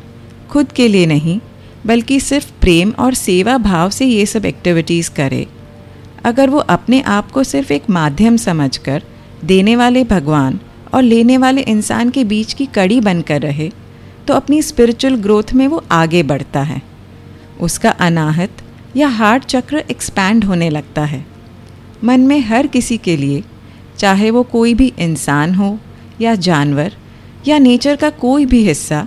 खुद 0.50 0.72
के 0.72 0.88
लिए 0.88 1.06
नहीं, 1.06 1.40
बल्कि 1.86 2.20
सिर्फ़ 2.20 2.50
प्रेम 2.60 2.90
और 2.98 3.14
सेवा 3.14 3.56
भाव 3.58 3.90
से 3.90 4.06
ये 4.06 4.26
सब 4.26 4.44
एक्टिविटीज़ 4.44 5.10
करे, 5.10 5.46
अगर 6.24 6.50
वो 6.50 6.58
अपने 6.58 7.00
आप 7.00 7.30
को 7.30 7.44
सिर्फ़ 7.44 7.72
एक 7.72 7.90
माध्यम 7.90 8.36
समझकर 8.36 9.02
देने 9.44 9.76
वाले 9.76 10.04
भगवान 10.04 10.60
और 10.94 11.02
लेने 11.02 11.36
वाले 11.38 11.62
इंसान 11.62 12.10
के 12.10 12.24
बीच 12.24 12.52
की 12.52 12.66
कड़ी 12.66 13.00
बनकर 13.00 13.40
रहे 13.42 13.70
तो 14.28 14.34
अपनी 14.34 14.60
स्पिरिचुअल 14.62 15.14
ग्रोथ 15.14 15.52
में 15.54 15.66
वो 15.68 15.82
आगे 15.92 16.22
बढ़ता 16.22 16.62
है। 16.62 16.80
उसका 17.60 17.90
अनाहत 17.90 18.62
या 18.96 19.08
हार्ट 19.08 19.44
चक्र 19.44 19.84
एक्सपैंड 19.90 20.44
होने 20.44 20.70
लगता 20.70 21.04
है। 21.04 21.24
मन 22.04 22.20
में 22.20 22.40
हर 22.40 22.66
किसी 22.66 22.96
के 22.98 23.16
लिए, 23.16 23.42
चाहे 23.98 24.30
वो 24.30 24.42
कोई 24.42 24.74
भी 24.74 24.92
इंसान 24.98 25.54
हो 25.54 25.78
या 26.20 26.34
जानवर 26.34 26.92
या 27.48 27.58
नेचर 27.58 27.96
का 27.96 28.10
कोई 28.10 28.46
भी 28.46 28.62
हिस्सा, 28.62 29.06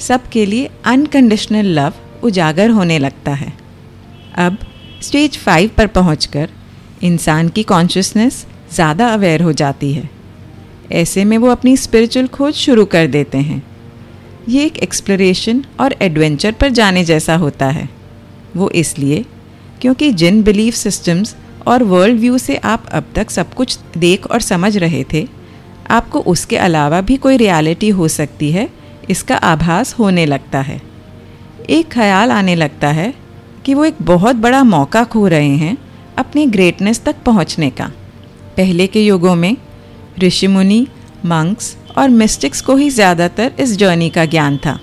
सबके 0.00 0.46
लिए 0.46 0.70
अनकंडीशनल 0.84 1.66
लव 1.78 1.92
उजागर 2.22 2.70
होने 2.70 2.98
लगता 2.98 3.32
है। 3.32 3.52
अब 4.38 4.56
स्टेज 5.02 5.38
फाइव 5.38 5.70
पर 5.76 5.86
पहुंचकर 5.86 6.48
इंसान 7.02 7.48
की 7.48 7.62
कॉन्शियसनेस 7.62 8.46
ज़्यादा 8.72 9.08
अवेयर 9.08 9.42
हो 9.42 9.52
जाती 9.52 9.92
है। 9.92 10.08
ऐसे 10.92 11.24
में 11.24 11.36
वो 11.38 11.48
अपनी 11.48 11.76
स्पिरिचुअल 11.76 12.26
खोज 12.26 12.54
शुरू 12.54 12.84
कर 12.84 13.06
देते 13.06 13.38
हैं। 13.38 13.62
ये 14.48 14.64
एक 14.64 14.78
एक्सप्लोरेशन 14.78 15.64
और 15.80 15.94
एडवेंचर 16.02 16.52
पर 16.52 16.68
जाने 16.70 17.04
जैसा 17.04 17.36
होता 17.36 17.66
है। 17.66 17.88
वो 18.56 18.68
इसलिए 18.70 19.24
क्योंकि 19.80 20.10
जिन 20.12 20.42
बिलीफ 20.42 20.74
सिस्टम्स 20.74 21.34
और 21.66 21.82
वर्ल्ड 21.82 22.18
व्यू 22.20 22.38
से 22.38 22.56
आप 22.56 22.86
अब 22.92 23.04
तक 23.14 23.30
सब 23.30 23.52
कुछ 23.54 23.78
देख 23.98 24.26
और 24.26 24.40
समझ 24.40 24.76
रहे 24.76 25.04
थे, 25.12 25.26
आपको 25.90 26.20
उसके 26.20 26.56
अलावा 26.56 27.00
भी 27.00 27.16
कोई 27.16 27.36
रियलिटी 27.36 27.88
हो 27.88 28.08
सकती 28.08 28.50
है, 28.52 28.68
इसका 29.10 29.36
आभास 29.36 29.94
होने 29.94 30.26
लगता 30.26 30.60
है। 30.60 30.80
एक 31.70 31.90
ख्याल 31.92 32.30
आने 32.30 32.54
लगता 32.54 32.88
है 32.88 33.12
कि 33.64 33.74
वो 33.74 33.84
एक 33.84 33.96
बहुत 34.02 34.36
बड़ा 34.36 34.62
मौका 34.64 35.04
खो 35.04 35.26
रहे 35.28 35.56
हैं 35.56 35.76
अपनी 36.18 36.46
ग्रेटनेस 36.46 37.02
तक 37.04 37.22
पहुँचने 37.26 37.70
का। 37.70 37.90
पहले 38.56 38.86
के 38.86 39.04
युगों 39.04 39.34
में 39.34 39.56
ऋषि 40.18 40.46
मुनि 40.46 40.86
मंक्स 41.24 41.76
और 41.98 42.08
मिस्टिक्स 42.10 42.60
को 42.60 42.76
ही 42.76 42.88
ज़्यादातर 42.90 43.52
इस 43.60 43.76
जर्नी 43.76 44.08
का 44.10 44.24
ज्ञान 44.24 44.56
था। 44.56 44.78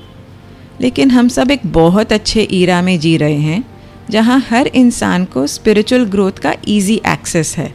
लेकिन 0.82 1.12
हम 1.12 1.28
सब 1.28 1.52
एक 1.52 1.62
बहुत 1.65 2.13
अच्छे 2.13 2.48
ईरा 2.52 2.82
में 2.82 3.00
जी 3.00 3.15
रहे 3.17 3.38
हैं, 3.38 3.63
जहाँ 4.10 4.39
हर 4.50 4.67
इंसान 4.67 5.26
को 5.26 5.45
स्पिरिचुअल 5.48 6.06
ग्रोथ 6.06 6.32
का 6.32 6.54
इजी 6.67 7.02
एक्सेस 7.08 7.56
है। 7.58 7.74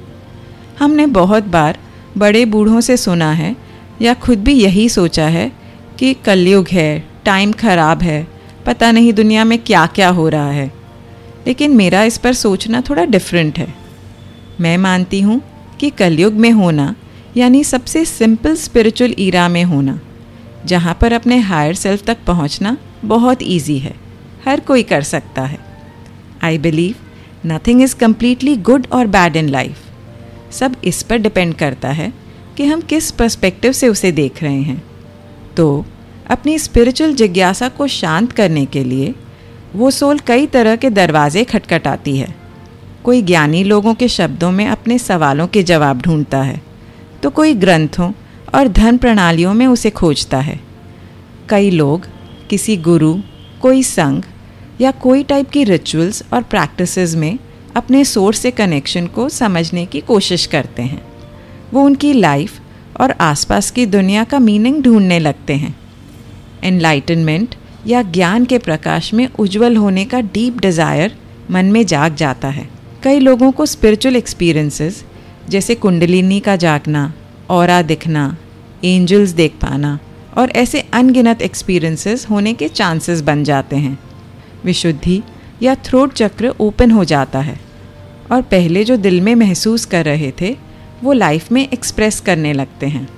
हमने 0.79 1.07
बहुत 1.07 1.44
बार 1.44 1.79
बड़े 2.18 2.44
बूढ़ों 2.44 2.81
से 2.81 2.97
सुना 2.97 3.31
है, 3.33 3.55
या 4.03 4.14
खुद 4.14 4.38
भी 4.38 4.53
यही 4.55 4.88
सोचा 4.88 5.27
है 5.29 5.51
कि 5.99 6.14
कलयुग 6.14 6.68
है 6.68 7.05
टाइम 7.25 7.53
ख़राब 7.53 8.03
है, 8.03 8.27
पता 8.66 8.90
नहीं 8.92 9.12
दुनिया 9.12 9.44
में 9.44 9.59
क्या 9.59 9.87
क्या 9.87 10.09
हो 10.09 10.29
रहा 10.29 10.51
है। 10.51 10.73
लेकिन 11.47 11.77
मेरा 11.77 12.03
इस 12.05 12.18
पर 12.18 12.33
सोचना 12.33 12.81
थोड़ा 12.81 13.05
डिफरेंट 13.05 13.59
है। 13.59 13.75
मैं 14.61 14.77
मानती 14.79 15.20
हूँ 15.20 15.40
कि 15.81 15.90
कलयुग 15.90 16.35
में 16.35 16.51
होना 16.53 16.94
यानी 17.37 17.62
सबसे 17.64 18.05
सिंपल 18.05 18.55
स्पिरिचुअल 18.55 19.14
ईरा 19.18 19.49
में 19.49 19.62
होना, 19.64 19.99
जहाँ 20.66 20.97
पर 21.01 21.12
अपने 21.12 21.38
हायर 21.38 21.75
सेल्फ 21.75 22.05
तक 22.05 22.18
पहुँचना 22.27 22.77
बहुत 23.05 23.38
ईजी 23.42 23.79
है, 23.79 23.94
हर 24.47 24.61
कोई 24.61 24.83
कर 24.83 25.03
सकता 25.03 25.42
है। 25.42 25.59
I 26.42 26.59
believe 26.59 26.94
nothing 27.47 27.83
is 27.83 27.97
completely 27.97 28.57
good 28.57 28.87
और 28.92 29.07
बैड 29.07 29.37
इन 29.37 29.49
लाइफ 29.49 30.53
सब 30.53 30.77
इस 30.85 31.03
पर 31.03 31.16
डिपेंड 31.16 31.55
करता 31.55 31.88
है 31.88 32.12
कि 32.57 32.64
हम 32.64 32.81
किस 32.81 33.11
पर्सपेक्टिव 33.11 33.73
से 33.73 33.88
उसे 33.88 34.12
देख 34.12 34.42
रहे 34.42 34.61
हैं। 34.61 34.83
तो 35.57 35.85
अपनी 36.31 36.59
स्पिरिचुअल 36.59 37.14
जिज्ञासा 37.14 37.68
को 37.68 37.87
शांत 37.87 38.33
करने 38.33 38.64
के 38.66 38.85
लिए 38.85 39.14
वो 39.75 39.90
सोल 39.90 40.18
कई 40.18 40.47
तरह 40.47 40.77
के 40.77 40.90
दरवाजे 40.90 41.44
खटखटाती 41.44 42.16
है। 42.18 42.35
कोई 43.05 43.23
ज्ञानी 43.23 43.64
लोगों 43.64 43.94
के 43.94 44.09
शब्दों 44.09 44.51
में 44.53 44.66
अपने 44.66 44.99
सवालों 44.99 45.47
के 45.47 45.62
जवाब 45.62 46.01
ढूंढता 46.03 46.42
है। 46.42 46.61
तो 47.24 47.30
कोई 47.30 47.54
ग्रंथों 47.54 48.12
और 48.54 48.68
धन 48.68 48.96
प्रणालियों 48.96 49.54
में 49.54 49.66
उसे 49.66 49.90
खोजता 49.90 50.38
है। 50.38 50.60
कई 51.48 51.70
लोग, 51.70 52.06
किसी 52.50 52.76
गुरु, 52.76 53.14
कोई 53.60 53.82
संघ 53.82 54.24
या 54.80 54.90
कोई 54.90 55.22
टाइप 55.22 55.50
की 55.50 55.64
रिचुअल्स 55.64 56.22
और 56.32 56.42
प्रैक्टिसेस 56.42 57.14
में 57.14 57.38
अपने 57.76 58.04
सोर्स 58.04 58.38
से 58.38 58.50
कनेक्शन 58.50 59.06
को 59.06 59.28
समझने 59.28 59.87
की 59.87 60.00
कोशिश 60.00 60.46
करते 60.46 60.82
हैं। 60.82 61.02
वो 61.72 61.82
उनकी 61.82 62.12
लाइफ 62.12 62.60
और 63.00 63.10
आसपास 63.10 63.70
की 63.70 63.87
दुनिया 63.87 64.24
का 64.24 64.38
मीनिंग 64.38 64.82
ढूँढने 64.82 65.18
लगते 65.18 65.54
हैं। 65.54 65.74
एनलाइटनमेंट 66.64 67.54
या 67.87 68.02
ज्ञान 68.02 68.44
के 68.44 68.58
प्रकाश 68.58 69.14
में 69.14 69.28
उज्जवल 69.38 69.76
होने 69.76 70.04
का 70.04 70.20
डीप 70.20 70.58
डिज़ायर 70.58 71.16
मन 71.50 71.64
में 71.64 71.87
जाग 71.87 72.14
जाता 72.14 72.48
है। 72.48 72.68
कई 73.02 73.18
लोगों 73.18 73.52
को 73.52 73.66
स्पिरिचुअल 73.66 74.16
एक्सपीरियंसेस 74.16 75.04
जैसे 75.48 75.74
कुंडलिनी 75.74 76.40
का 76.40 76.57
जागना, 76.57 77.12
और 77.50 77.83
दिखना, 77.83 78.37
एंजल्स 78.85 79.30
देख 79.30 79.52
पाना, 79.52 79.98
और 80.37 80.50
ऐसे 80.50 80.80
अनगिनत 80.80 81.42
एक्सपीरियंसेस 81.42 82.26
होने 82.30 82.52
के 82.52 82.68
चांसेस 82.68 83.20
बन 83.20 83.44
जाते 83.44 83.76
हैं। 83.76 83.98
विशुद्धि 84.64 85.22
या 85.62 85.74
थ्रोट 85.74 86.12
चक्र 86.12 86.48
ओपन 86.48 86.90
हो 86.90 87.04
जाता 87.04 87.38
है, 87.38 87.61
और 88.33 88.42
पहले 88.42 88.85
जो 88.85 88.96
दिल 88.96 89.20
में 89.20 89.35
महसूस 89.35 89.85
कर 89.85 90.04
रहे 90.04 90.33
थे, 90.40 90.57
वो 91.04 91.12
लाइफ 91.12 91.52
में 91.52 91.68
एक्सप्रेस 91.68 92.20
करने 92.20 92.52
लगते 92.52 92.87
हैं। 92.87 93.09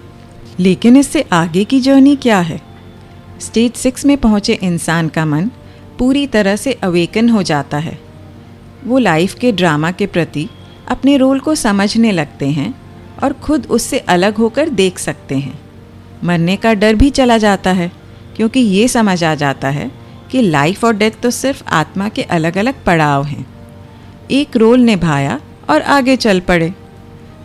लेकिन 0.61 0.97
इससे 0.97 1.25
आगे 1.33 1.65
की 1.65 1.81
जर्नी 1.81 2.17
क्या 2.17 2.41
है? 2.41 2.61
स्टेज 3.41 3.73
सिक्स 3.73 4.05
में 4.05 4.17
पहुँचे 4.17 4.55
इंसान 4.55 5.09
का 5.09 5.25
मन 5.27 5.51
पूरी 5.99 6.27
तरह 6.27 6.57
से 6.57 6.73
अवेकन 6.73 7.29
हो 7.29 7.43
जाता 7.43 7.79
है। 7.79 7.99
वो 8.85 8.99
लाइफ 8.99 9.35
के 9.35 9.53
ड्रामा 9.53 9.91
के 9.91 10.07
प्रति 10.07 10.49
अपने 10.89 11.17
रोल 11.17 11.41
को 11.41 11.55
समझने 11.55 12.13
लगते 12.13 12.49
हैं 12.49 12.75
और 13.23 13.33
खुद 13.33 13.67
उससे 13.67 13.99
अलग 13.99 14.37
होकर 14.37 14.69
देख 14.69 14.99
सकते 14.99 15.35
हैं। 15.35 15.59
मरने 16.25 16.57
का 16.57 16.75
डर 16.75 16.95
भी 16.95 17.11
चला 17.11 17.39
जाता 17.39 17.71
है, 17.71 17.91
क्योंकि 18.37 18.61
ये 18.61 18.89
समझ 18.89 19.23
आ 19.25 19.35
जाता 19.35 19.69
है 19.69 19.91
कि 20.31 20.43
लाइफ 20.43 20.85
और 20.85 20.95
डेथ 20.95 21.21
तो 21.23 21.31
सिर्फ़ 21.31 21.63
आत्मा 21.67 22.09
के 22.09 22.23
अलग 22.23 22.59
अलग 22.59 22.85
पड़ाव 22.85 23.25
हैं। 23.25 23.47
एक 24.31 24.57
रोल 24.57 24.81
निभाया 24.81 25.41
और 25.71 25.83
आगे 25.83 26.17
चल 26.17 26.41
पड़े। 26.41 26.73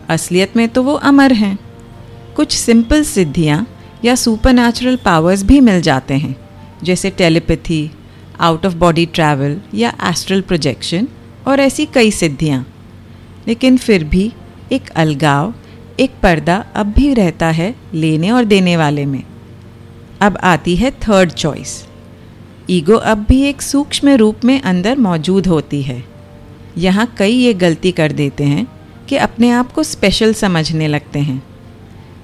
असलियत 0.08 0.56
में 0.56 0.68
तो 0.68 0.82
वो 0.82 0.94
अमर 0.94 1.32
हैं। 1.32 1.58
कुछ 2.36 2.56
सिंपल 2.56 3.02
सिद्धियाँ 3.04 3.66
या 4.04 4.14
सुपर 4.14 4.96
पावर्स 4.96 5.42
भी 5.42 5.60
मिल 5.60 5.80
जाते 5.80 6.14
हैं, 6.14 6.36
जैसे 6.82 7.10
telepathy 7.10 7.90
out 8.40 8.66
of 8.66 8.74
body 8.74 9.06
travel 9.06 9.60
या 9.74 9.92
एस्ट्रल 10.04 10.40
प्रोजेक्शन 10.40 11.08
और 11.46 11.60
ऐसी 11.60 11.86
कई 11.86 12.10
सिद्धियाँ। 12.10 12.66
लेकिन 13.48 13.76
फिर 13.76 14.04
भी 14.04 14.32
एक 14.72 14.88
अलगाव, 14.88 15.54
एक 16.00 16.10
पर्दा 16.22 16.64
अब 16.74 16.86
भी 16.86 17.14
रहता 17.14 17.46
है 17.46 17.74
लेने 17.94 18.30
और 18.30 18.44
देने 18.44 18.76
वाले 18.76 19.04
में। 19.06 19.22
अब 20.20 20.36
आती 20.36 20.76
है 20.76 20.90
थर्ड 20.90 21.30
चॉइस 21.30 21.84
ईगो 22.70 22.96
अब 22.96 23.24
भी 23.28 23.42
एक 23.42 23.62
सूक्ष्म 23.62 24.08
रूप 24.08 24.44
में 24.44 24.60
अंदर 24.60 24.98
मौजूद 24.98 25.46
होती 25.46 25.82
है। 25.82 26.04
यहाँ 26.78 27.14
कई 27.18 27.32
ये 27.32 27.54
गलती 27.54 27.92
कर 27.92 28.12
देते 28.12 28.44
हैं 28.44 28.66
कि 29.08 29.16
अपने 29.16 29.50
आप 29.50 29.72
को 29.72 29.82
स्पेशल 29.82 30.34
समझने 30.34 30.88
लगते 30.88 31.18
हैं। 31.18 31.42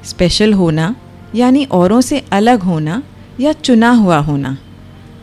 स्पेशल 0.04 0.52
होना, 0.52 0.94
यानी 1.34 1.64
औरों 1.64 2.00
से 2.00 2.22
अलग 2.32 2.62
होना 2.62 3.02
या 3.40 3.52
चुना 3.52 3.90
हुआ 3.90 4.18
होना, 4.18 4.56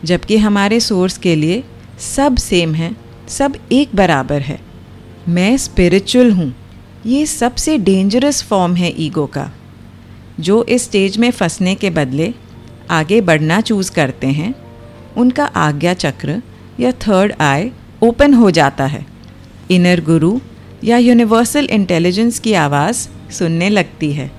जबकि 0.04 0.36
हमारे 0.36 0.80
सोर्स 0.80 1.18
के 1.18 1.34
लिए 1.36 1.64
सब 1.98 2.36
सेम 2.36 2.74
है, 2.74 2.96
सब 3.28 3.56
एक 3.72 3.88
बराबर 3.94 4.40
है। 4.40 4.65
मैं 5.28 5.56
स्पिरिचुअल 5.56 6.30
हूँ। 6.32 6.54
ये 7.06 7.26
सबसे 7.26 7.78
डेंजरस 7.78 8.42
फॉर्म 8.42 8.74
है 8.74 9.02
ईगो 9.02 9.26
का। 9.26 9.50
जो 10.40 10.64
इस 10.64 10.84
स्टेज 10.84 11.18
में 11.18 11.30
फंसने 11.30 11.74
के 11.74 11.90
बदले 11.90 12.34
आगे 12.90 13.20
बढ़ना 13.20 13.60
चूज़ 13.60 13.92
करते 13.92 14.26
हैं, 14.26 14.54
उनका 15.16 15.44
आज्ञा 15.44 15.94
चक्र 15.94 16.42
या 16.80 16.92
थर्ड 16.92 17.32
आई 17.40 17.70
ओपन 18.02 18.34
हो 18.34 18.50
जाता 18.50 18.86
है। 18.86 19.06
इनर 19.70 20.00
गुरु 20.00 20.40
या 20.84 20.98
यूनिवर्सल 20.98 21.64
इंटेलिजेंस 21.64 22.38
की 22.38 22.52
आवाज़ 22.52 23.08
सुनने 23.32 23.68
लगती 23.68 24.12
है। 24.12 24.30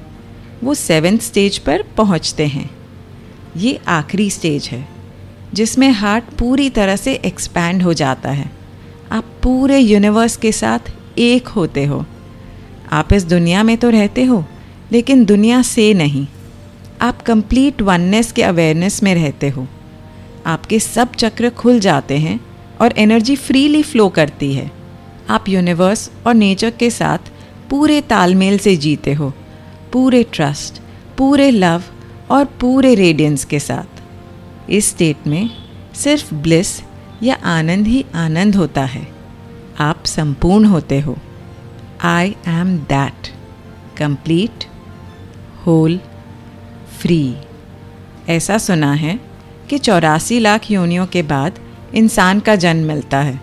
वो 0.63 0.73
सेवेंथ 0.73 1.19
स्टेज 1.19 1.57
पर 1.57 1.83
पहुँचते 1.97 2.47
हैं। 2.47 2.69
ये 3.57 3.79
आखिरी 3.87 4.29
स्टेज 4.29 4.67
है, 4.67 4.87
जिसमें 5.53 5.91
हार्ट 5.91 6.23
पूरी 6.23 6.69
तरह 6.69 6.95
से 6.95 7.13
एक्सपैंड 7.13 7.83
हो 7.83 7.93
जाता 7.93 8.31
है। 8.31 8.56
पूरे 9.47 9.79
यूनिवर्स 9.79 10.37
के 10.37 10.51
साथ 10.51 10.79
एक 11.17 11.47
होते 11.47 11.85
हो। 11.85 12.05
आप 12.91 13.13
इस 13.13 13.23
दुनिया 13.23 13.63
में 13.63 13.77
तो 13.77 13.89
रहते 13.89 14.25
हो, 14.25 14.45
लेकिन 14.91 15.25
दुनिया 15.25 15.61
से 15.61 15.93
नहीं। 15.93 16.27
आप 17.01 17.21
कंप्लीट 17.21 17.81
वननेस 17.81 18.31
के 18.31 18.43
अवेयरनेस 18.43 19.03
में 19.03 19.15
रहते 19.15 19.49
हो। 19.49 19.67
आपके 20.45 20.79
सब 20.79 21.13
चक्र 21.13 21.49
खुल 21.49 21.79
जाते 21.79 22.17
हैं 22.17 22.39
और 22.81 22.93
एनर्जी 22.97 23.35
फ्रीली 23.35 23.83
फ्लो 23.83 24.09
करती 24.09 24.53
है। 24.53 24.71
आप 25.29 25.49
यूनिवर्स 25.49 26.11
और 26.27 26.33
नेचर 26.33 26.69
के 26.69 26.89
साथ 26.89 27.31
पूरे 27.69 28.01
तालमेल 28.01 28.57
से 28.57 28.75
जीते 28.75 29.13
हो, 29.13 29.33
पूरे 29.93 30.23
ट्रस्ट 30.23 30.81
पूरे 31.17 31.51
लव 31.51 31.83
और 32.31 32.45
पूरे 32.45 32.95
रेडियंस 32.95 33.45
के 33.45 33.59
साथ। 33.59 34.69
इस 34.69 34.89
स्टेट 34.89 35.27
में 35.27 35.49
सिर्फ़ 35.95 36.35
ब्लिस 36.35 36.81
या 37.23 37.35
आनंद 37.35 37.87
ही 37.87 38.05
आनंद 38.15 38.55
होता 38.55 38.85
है। 38.85 39.16
आप 39.79 40.05
संपूर्ण 40.05 40.65
होते 40.65 40.99
हो। 40.99 41.17
I 42.01 42.35
am 42.47 42.77
that 42.77 43.27
complete 43.97 44.65
whole 45.67 45.99
free 46.99 47.35
ऐसा 48.29 48.57
सुना 48.57 48.93
है 48.93 49.19
कि 49.69 49.77
चौरासी 49.77 50.39
लाख 50.39 50.71
योनियों 50.71 51.05
के 51.05 51.23
बाद 51.23 51.59
इंसान 51.95 52.39
का 52.39 52.55
जन्म 52.55 52.87
मिलता 52.87 53.19
है। 53.19 53.41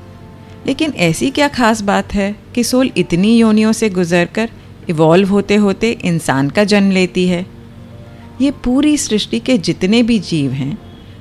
लेकिन 0.66 0.92
ऐसी 0.92 1.30
क्या 1.30 1.48
खास 1.48 1.80
बात 1.80 2.14
है 2.14 2.36
कि 2.54 2.64
सोल 2.64 2.90
इतनी 2.96 3.38
योनियों 3.38 3.72
से 3.72 3.90
गुजरकर 3.90 4.50
इवॉल्व 4.88 5.28
होते 5.28 5.54
होते 5.54 5.90
इंसान 5.90 6.50
का 6.50 6.64
जन्म 6.64 6.90
लेती 6.90 7.28
है? 7.28 7.46
ये 8.40 8.50
पूरी 8.50 8.96
सृष्टि 8.96 9.40
के 9.40 9.58
जितने 9.58 10.02
भी 10.02 10.18
जीव 10.18 10.52
हैं, 10.52 10.78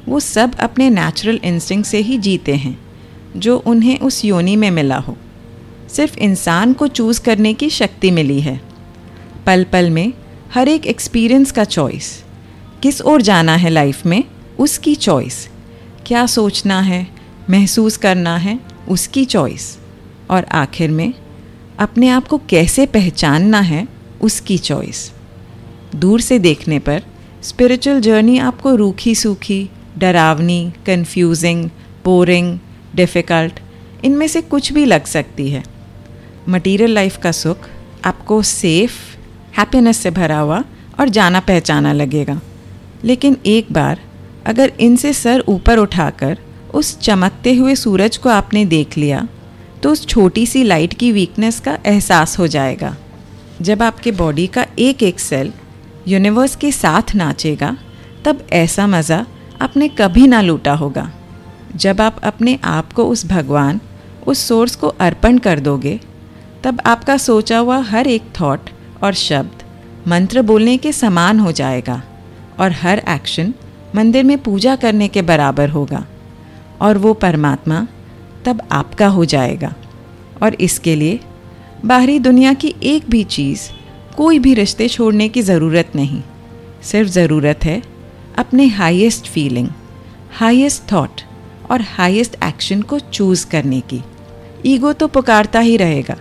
वो 0.08 0.20
सब 0.20 0.56
अपने 0.56 0.90
नेचुरल 0.90 1.40
इंस्टिंग 1.44 1.84
से 1.84 1.98
ही 1.98 2.18
जीते 2.18 2.56
हैं। 2.56 2.83
जो 3.38 3.58
उन्हें 3.58 4.00
उस 4.00 4.26
योनि 4.26 4.56
में 4.56 4.72
मिला 4.72 4.98
हो। 4.98 5.18
सिर्फ़ 5.90 6.18
इंसान 6.18 6.74
को 6.74 6.88
चूज़ 6.88 7.22
करने 7.22 7.54
की 7.54 7.70
शक्ति 7.70 8.12
मिली 8.12 8.42
है। 8.42 8.62
पल 9.46 9.64
पल 9.64 9.90
में 9.90 10.14
हर 10.54 10.68
एक 10.68 10.86
एक्सपीरियंस 10.86 11.52
का 11.52 11.64
चॉइस 11.64 12.24
किस 12.84 13.02
ओर 13.02 13.22
जाना 13.22 13.56
है 13.56 13.70
लाइफ 13.70 14.06
में, 14.06 14.24
उसकी 14.60 14.96
चॉइस 14.96 15.50
क्या 16.06 16.26
सोचना 16.26 16.80
है, 16.82 17.08
महसूस 17.50 17.98
करना 17.98 18.38
है, 18.38 18.60
उसकी 18.90 19.26
चॉइस 19.26 19.78
और 20.30 20.44
आखिर 20.44 20.92
में 20.92 21.14
अपने 21.80 22.10
आप 22.10 22.28
को 22.28 22.38
कैसे 22.38 22.86
पहचानना 22.86 23.60
है, 23.60 23.88
उसकी 24.22 24.58
चॉइस 24.58 25.12
दूर 25.96 26.22
से 26.22 26.40
देखने 26.40 26.80
पर 26.80 27.04
स्पिरिचुअल 27.44 28.02
जर्नी 28.02 28.38
आपको 28.38 28.76
रूखी 28.76 29.16
सूखी 29.16 29.70
डरावनी 29.98 30.74
कंफ्यूजिंग 30.86 31.70
बोरिंग 32.06 32.60
डिफ़िकल्ट 32.96 33.60
इनमें 34.06 34.28
से 34.28 34.42
कुछ 34.44 34.72
भी 34.74 34.86
लग 34.86 35.06
सकती 35.06 35.50
है। 35.50 35.64
मटीरियल 36.50 36.94
लाइफ 36.94 37.18
का 37.18 37.32
सुख 37.32 37.68
आपको 38.06 38.42
सेफ़ 38.44 38.94
हैप्पीनेस 39.58 39.98
से 39.98 40.12
भरा 40.12 40.40
हुआ 40.40 40.64
और 41.00 41.10
जाना 41.10 41.40
पहचाना 41.40 41.94
लगेगा। 41.94 42.40
लेकिन 43.04 43.38
एक 43.46 43.72
बार 43.74 44.00
अगर 44.46 44.72
इनसे 44.80 45.14
सर 45.14 45.44
ऊपर 45.48 45.78
उठाकर 45.78 46.38
उस 46.74 46.98
चमकते 47.00 47.54
हुए 47.56 47.76
सूरज 47.76 48.18
को 48.18 48.30
आपने 48.30 48.66
देख 48.66 48.98
लिया 48.98 49.28
तो 49.84 49.92
उस 49.92 50.06
छोटी 50.08 50.46
सी 50.46 50.64
लाइट 50.64 50.94
की 50.94 51.12
वीकनेस 51.12 51.60
का 51.60 51.78
एहसास 51.86 52.38
हो 52.40 52.48
जाएगा। 52.48 52.96
जब 53.62 53.82
आपके 53.84 54.12
बॉडी 54.12 54.48
का 54.48 54.66
एक 54.80 55.04
एक 55.04 55.20
सेल 55.20 55.52
यूनिवर्स 56.08 56.56
के 56.56 56.72
साथ 56.72 57.16
नाचेगा, 57.16 57.76
तब 58.26 58.48
ऐसा 58.54 58.88
मज़ा 58.88 59.26
आपने 59.62 59.88
कभी 60.00 60.28
ना 60.28 60.42
लूटा 60.42 60.74
होगा। 60.74 61.12
जब 61.76 62.02
आप 62.02 62.20
अपने 62.24 62.58
आप 62.64 62.94
को 62.94 63.06
उस 63.06 63.26
भगवान, 63.26 63.80
उस 64.28 64.40
सोर्स 64.40 64.76
को 64.76 64.88
अर्पण 64.88 65.38
कर 65.38 65.60
दोगे, 65.60 66.00
तब 66.64 66.82
आपका 66.86 67.18
सोचा 67.18 67.58
हुआ 67.58 67.78
हर 67.82 68.08
एक 68.08 68.24
थॉट 68.40 68.70
और 69.04 69.14
शब्द 69.14 69.64
मंत्र 70.08 70.42
बोलने 70.42 70.78
के 70.78 70.92
समान 70.94 71.40
हो 71.40 71.52
जाएगा 71.52 72.02
और 72.60 72.72
हर 72.72 73.02
एक्शन 73.10 73.54
मंदिर 73.96 74.24
में 74.24 74.38
पूजा 74.38 74.76
करने 74.76 75.08
के 75.08 75.22
बराबर 75.22 75.70
होगा 75.70 76.06
और 76.82 76.98
वो 76.98 77.14
परमात्मा 77.14 77.88
तब 78.46 78.62
आपका 78.72 79.08
हो 79.08 79.26
जाएगा। 79.26 79.74
और 80.44 80.54
इसके 80.54 80.96
लिए 80.96 81.20
बाहरी 81.86 82.20
दुनिया 82.20 82.54
की 82.54 82.74
एक 82.84 83.10
भी 83.10 83.24
चीज़ 83.24 83.70
कोई 84.18 84.40
भी 84.40 84.54
रिश्ते 84.54 84.88
छोड़ने 84.88 85.28
की 85.30 85.42
ज़रूरत 85.42 85.92
नहीं। 85.96 86.22
सिर्फ़ 86.84 87.10
ज़रूरत 87.10 87.66
है 87.66 87.82
अपने 88.38 88.66
हाईएस्ट 88.68 89.28
फीलिंग 89.28 89.70
हाईएस्ट 90.36 90.92
थॉट 90.92 91.22
और 91.72 91.82
हाईएस्ट 91.90 92.36
एक्शन 92.44 92.82
को 92.82 93.00
चूज़ 93.00 93.46
करने 93.48 93.80
की। 93.82 94.02
ईगो 94.66 94.94
तो 94.94 95.08
पुकारता 95.08 95.60
ही 95.60 95.78
रहेगा, 95.78 96.18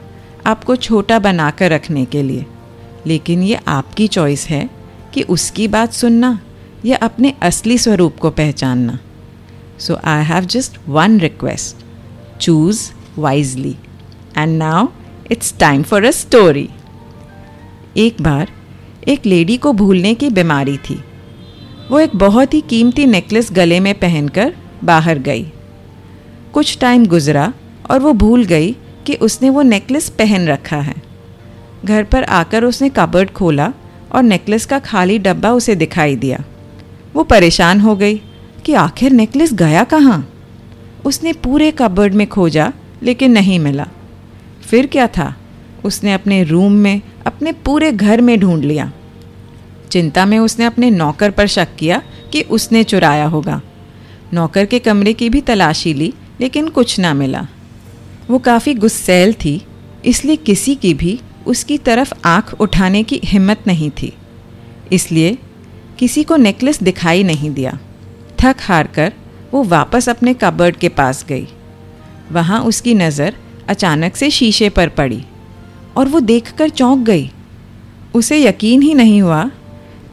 आपको 0.47 0.77
छोटा 0.77 1.19
बनाकर 1.19 1.71
रखने 1.71 2.05
के 2.05 2.23
लिए। 2.23 2.47
लेकिन 3.07 3.43
ये 3.43 3.59
आपकी 3.69 4.07
चॉइस 4.09 4.47
है 4.49 4.69
कि 5.15 5.23
उसकी 5.23 5.69
बात 5.69 5.93
सुनना 5.93 6.39
या 6.85 6.97
अपने 6.97 7.35
असली 7.43 7.79
स्वरूप 7.79 8.17
को 8.17 8.31
पहचानना। 8.31 8.99
So 9.79 9.99
I 10.05 10.25
have 10.25 10.45
just 10.47 10.79
one 10.89 11.19
request 11.21 11.85
choose 12.41 12.91
wisely 13.19 13.77
and 14.39 14.59
now 14.59 14.87
it's 15.31 15.55
time 15.59 15.83
for 15.83 16.05
a 16.05 16.11
story 16.11 16.69
एक 17.97 18.23
बार, 18.23 18.49
एक 19.09 19.27
लेडी 19.27 19.57
को 19.57 19.73
भूलने 19.73 20.15
की 20.15 20.29
बीमारी 20.31 20.77
थी। 20.81 21.03
वो 21.91 21.99
एक 22.01 22.17
बहुत 22.17 22.55
ही 22.55 22.61
कीमती 22.61 23.07
नेकलेस 23.07 23.49
गले 23.53 23.81
में 23.81 23.95
पहनकर 23.95 24.55
बाहर 24.85 25.19
गई। 25.19 25.53
कुछ 26.53 26.79
टाइम 26.79 27.07
गुजरा 27.07 27.53
और 27.91 28.01
वो 28.01 28.13
भूल 28.13 28.45
गई 28.45 28.77
कि 29.07 29.15
उसने 29.15 29.51
वो 29.51 29.63
नेकलेस 29.63 30.09
पहन 30.09 30.47
रखा 30.47 30.77
है। 30.77 30.95
घर 31.85 32.05
पर 32.05 32.25
आकर 32.25 32.65
उसने 32.65 32.89
कबर्ड 32.89 33.31
खोला 33.31 33.73
और 34.13 34.23
नेकलेस 34.23 34.67
का 34.67 34.79
खाली 34.79 35.19
डब्बा 35.19 35.51
उसे 35.51 35.75
दिखाई 35.75 36.17
दिया। 36.17 36.45
वो 37.15 37.23
परेशान 37.23 37.81
हो 37.81 37.97
गई 37.97 38.21
कि 38.65 38.75
आखिर 38.75 39.13
नेकलेस 39.13 39.55
गया 39.55 39.85
कहाँ? 39.85 40.29
उसने 41.05 41.33
पूरे 41.33 41.71
कबर्ड 41.71 42.15
में 42.15 42.27
खोजा, 42.27 42.73
लेकिन 43.03 43.33
नहीं 43.33 43.59
मिला। 43.59 43.87
फिर 44.63 44.87
क्या 44.87 45.07
था? 45.07 45.37
उसने 45.85 46.13
अपने 46.13 46.45
रूम 46.45 46.73
में, 46.73 47.01
अपने 47.27 47.53
पूरे 47.53 47.93
घर 47.93 48.21
में 48.21 48.41
ढूंढ 48.41 48.65
लिया। 48.65 48.93
चिंता 49.91 50.27
में 50.27 50.39
उसने 50.39 50.65
अपने 50.65 50.91
नौकर 50.91 51.31
पर 51.31 51.47
शक 51.47 51.69
किया 51.79 52.03
कि 52.33 52.43
उसने 52.43 52.85
चुराया 52.85 53.27
होगा। 53.27 53.63
नौकर 54.35 54.67
के 54.67 54.79
कमरे 54.79 55.13
की 55.13 55.29
भी 55.31 55.41
तलाशी 55.41 55.93
ली, 55.95 56.13
लेकिन 56.41 56.69
कुछ 56.69 56.99
ना 57.01 57.13
मिला। 57.15 57.47
वो 58.31 58.39
काफ़ी 58.39 58.75
गुस्सैल 58.75 59.33
थी, 59.35 59.61
इसलिए 60.05 60.37
किसी 60.37 60.75
की 60.75 60.93
भी 60.95 61.19
उसकी 61.47 61.79
तरफ़ 61.79 62.13
आँख 62.25 62.55
उठाने 62.61 63.03
की 63.03 63.21
हिम्मत 63.25 63.67
नहीं 63.67 63.91
थी। 63.91 64.13
इसलिए 64.93 65.37
किसी 65.99 66.23
को 66.25 66.37
नेकलेस 66.37 66.83
दिखाई 66.83 67.23
नहीं 67.23 67.51
दिया। 67.51 67.79
थक 68.43 68.57
हार 68.61 68.87
कर 68.87 69.13
वो 69.53 69.63
वापस 69.65 70.09
अपने 70.09 70.35
कबर्ड 70.35 70.77
के 70.77 70.89
पास 70.89 71.25
गई। 71.29 71.47
वहाँ 72.33 72.61
उसकी 72.61 72.95
नज़र 72.95 73.35
अचानक 73.69 74.17
से 74.17 74.31
शीशे 74.31 74.69
पर 74.69 74.89
पड़ी 74.89 75.23
और 75.97 76.09
वो 76.09 76.21
देखकर 76.21 76.69
चौंक 76.71 77.05
गई। 77.07 77.31
उसे 78.15 78.43
यकीन 78.43 78.83
ही 78.83 78.95
नहीं 78.95 79.21
हुआ 79.23 79.45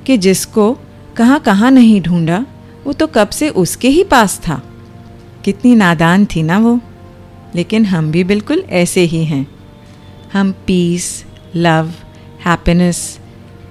कि 0.06 0.18
जिसको 0.18 0.72
कहाँ 1.18 1.40
कहाँ 1.40 1.72
नहीं 1.72 2.02
ढूंढा 2.02 2.46
वो 2.90 2.94
तो 2.94 3.08
कब 3.08 3.30
से 3.30 3.50
उसके 3.50 3.88
ही 3.88 4.04
पास 4.04 4.42
था। 4.48 4.64
कितनी 5.46 5.76
नादान 5.76 6.26
थी 6.26 6.44
ना 6.44 6.58
वो। 6.58 6.80
लेकिन 7.56 7.86
हम 7.86 8.12
भी 8.12 8.24
बिल्कुल 8.24 8.64
ऐसे 8.70 9.02
ही 9.02 9.26
हैं। 9.26 9.48
हम 10.34 10.52
पीस 10.52 11.26
लव 11.56 11.92
हैप्पीनेस 12.46 13.20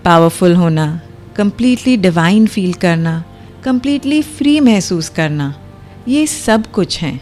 पावरफुल 0.05 0.55
होना 0.55 1.01
कम्प्लीटली 1.37 1.97
डिवाइन 1.97 2.47
फील 2.47 2.73
करना 2.73 3.25
कम्प्लीटली 3.65 4.23
फ्री 4.23 4.61
महसूस 4.61 5.09
करना, 5.09 5.55
ये 6.09 6.27
सब 6.27 6.67
कुछ 6.67 7.03
हैं। 7.03 7.21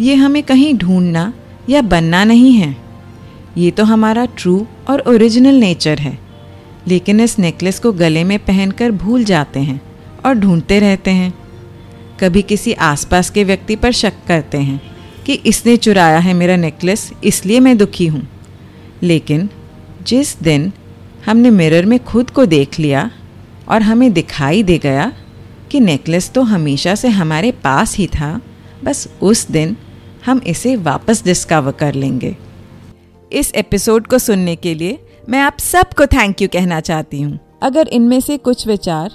ये 0.00 0.14
हमें 0.14 0.42
कहीं 0.42 0.74
ढूंढना 0.74 1.32
या 1.68 1.82
बनना 1.82 2.24
नहीं 2.24 2.52
है। 2.52 2.76
ये 3.56 3.70
तो 3.70 3.84
हमारा 3.84 4.24
ट्रू 4.24 4.66
और 4.90 5.00
ओरिजिनल 5.00 5.54
नेचर 5.54 5.98
है। 5.98 6.18
लेकिन 6.88 7.20
इस 7.20 7.38
नेकलेस 7.38 7.78
को 7.78 7.92
गले 7.92 8.24
में 8.24 8.38
पहनकर 8.38 8.90
भूल 8.90 9.24
जाते 9.24 9.60
हैं। 9.60 9.89
और 10.20 10.34
ढूंढते 10.34 10.78
रहते 10.80 11.10
हैं। 11.10 11.32
कभी 12.20 12.42
किसी 12.42 12.72
आसपास 12.72 13.30
के 13.30 13.44
व्यक्ति 13.44 13.76
पर 13.76 13.92
शक 13.92 14.14
करते 14.28 14.58
हैं 14.58 14.80
कि 15.26 15.34
इसने 15.46 15.76
चुराया 15.76 16.18
है 16.18 16.32
मेरा 16.34 16.56
नेकलेस, 16.56 17.10
इसलिए 17.24 17.60
मैं 17.60 17.76
दुखी 17.78 18.06
हूँ। 18.06 18.26
लेकिन 19.02 19.48
जिस 20.02 20.38
दिन 20.42 20.72
हमने 21.26 21.50
मिरर 21.50 21.86
में 21.86 21.98
खुद 22.04 22.30
को 22.30 22.46
देख 22.46 22.78
लिया 22.78 23.10
और 23.68 23.82
हमें 23.82 24.12
दिखाई 24.12 24.62
दे 24.62 24.78
गया 24.78 25.12
कि 25.70 25.80
नेकलेस 25.80 26.30
तो 26.30 26.42
हमेशा 26.42 26.94
से 26.94 27.08
हमारे 27.08 27.50
पास 27.64 27.96
ही 27.96 28.06
था, 28.06 28.40
बस 28.84 29.08
उस 29.22 29.46
दिन 29.50 29.76
हम 30.26 30.40
इसे 30.46 30.74
वापस 30.76 31.24
डिस्कवर 31.24 31.72
कर 31.72 31.94
लेंगे। 31.94 32.36
इस 33.30 33.52
एपिसोड 33.54 34.06
को 34.06 34.18
सुनने 34.18 34.56
के 34.56 34.74
लिए 34.74 34.98
मैं 35.28 35.40
आप 35.40 35.58
सबको 35.58 36.06
थैंक 36.06 36.42
यू 36.42 36.48
कहना 36.48 36.80
चाहती 36.80 37.20
हूँ। 37.22 37.38
अगर 37.62 37.88
इनमें 37.88 38.20
से 38.20 38.36
कुछ 38.38 38.66
विचार 38.66 39.10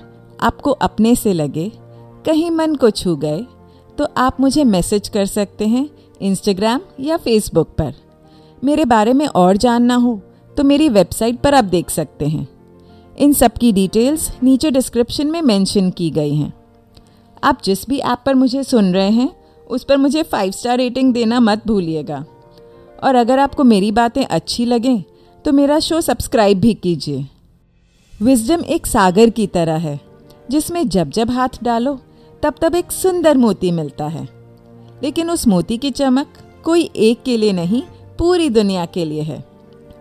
आपको 0.45 0.71
अपने 0.71 1.15
से 1.15 1.33
लगे, 1.33 1.71
कहीं 2.25 2.49
मन 2.51 2.75
को 2.75 2.89
छू 2.89 3.15
गए 3.15 3.45
तो 3.97 4.07
आप 4.17 4.39
मुझे 4.39 4.63
मैसेज 4.63 5.07
कर 5.07 5.25
सकते 5.25 5.67
हैं 5.67 5.89
इंस्टाग्राम 6.21 6.81
या 6.99 7.17
फेसबुक 7.17 7.69
पर। 7.69 7.93
मेरे 8.63 8.85
बारे 8.85 9.13
में 9.13 9.25
और 9.27 9.57
जानना 9.57 9.95
हो 9.95 10.19
तो 10.57 10.63
मेरी 10.63 10.89
वेबसाइट 10.89 11.39
पर 11.39 11.55
आप 11.55 11.63
देख 11.65 11.89
सकते 11.89 12.25
हैं। 12.25 12.47
इन 13.17 13.33
सब 13.33 13.53
की 13.53 13.71
डिटेल्स 13.71 14.29
नीचे 14.43 14.71
डिस्क्रिप्शन 14.71 15.27
में 15.27 15.41
मेंशन 15.41 15.89
की 15.89 16.09
गई 16.09 16.33
हैं। 16.35 16.53
आप 17.43 17.61
जिस 17.63 17.87
भी 17.89 17.97
ऐप 17.97 18.19
पर 18.25 18.35
मुझे 18.35 18.63
सुन 18.63 18.93
रहे 18.93 19.09
हैं, 19.09 19.29
उस 19.67 19.83
पर 19.83 19.97
मुझे 19.97 20.23
फाइव 20.23 20.51
स्टार 20.51 20.77
रेटिंग 20.77 21.13
देना 21.13 21.39
मत 21.39 21.67
भूलिएगा। 21.67 22.23
और 23.03 23.15
अगर 23.15 23.39
आपको 23.39 23.63
मेरी 23.63 23.91
बातें 23.91 24.23
अच्छी 24.25 24.65
लगें 24.65 25.03
तो 25.45 25.51
मेरा 25.53 25.79
शो 25.79 26.01
सब्सक्राइब 26.01 26.59
भी 26.59 26.73
कीजिए। 26.73 27.25
विजडम 28.21 28.63
एक 28.65 28.87
सागर 28.87 29.29
की 29.29 29.47
तरह 29.47 29.77
है। 29.79 29.99
जिसमें 30.51 30.89
जब 30.89 31.09
जब 31.09 31.31
हाथ 31.31 31.49
डालो, 31.63 31.99
तब 32.43 32.53
तब 32.61 32.75
एक 32.75 32.91
सुंदर 32.91 33.37
मोती 33.37 33.71
मिलता 33.71 34.05
है। 34.05 34.29
लेकिन 35.03 35.29
उस 35.29 35.47
मोती 35.47 35.77
की 35.77 35.91
चमक 35.91 36.27
कोई 36.63 36.89
एक 36.95 37.23
के 37.23 37.37
लिए 37.37 37.53
नहीं, 37.53 37.83
पूरी 38.19 38.49
दुनिया 38.49 38.85
के 38.85 39.05
लिए 39.05 39.21
है। 39.21 39.45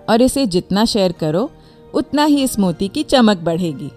और 0.09 0.23
इसे 0.23 0.47
जितना 0.47 0.85
शेयर 0.85 1.13
करो, 1.13 1.51
उतना 1.95 2.25
ही 2.25 2.43
इस 2.43 2.59
मोती 2.59 2.89
की 2.89 3.03
चमक 3.03 3.37
बढ़ेगी। 3.37 3.91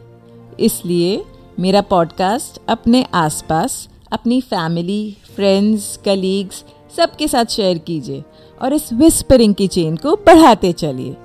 इसलिए 0.60 1.26
मेरा 1.60 1.82
पॉडकास्ट 1.82 2.62
अपने 2.70 3.04
आसपास, 3.14 3.90
अपनी 4.12 4.42
फैमिली 4.42 5.18
फ्रेंड्स 5.36 6.00
कलीग्स 6.06 6.66
सबके 6.98 7.28
साथ 7.28 7.46
शेयर 7.46 7.78
कीजिए 7.78 8.24
और 8.62 8.74
इस 8.74 8.94
विस्परिंग 8.94 9.56
की 9.56 9.68
चेन 9.68 9.96
को 9.96 10.16
बढ़ाते 10.16 10.72
चलिए। 10.72 11.18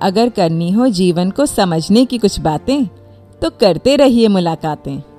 अगर 0.00 0.28
करनी 0.28 0.70
हो 0.70 0.88
जीवन 0.88 1.30
को 1.30 1.46
समझने 1.46 2.04
की 2.04 2.18
कुछ 2.18 2.40
बातें 2.40 2.84
तो 3.42 3.50
करते 3.50 3.96
रहिए 3.96 4.28
मुलाकातें। 4.28 5.15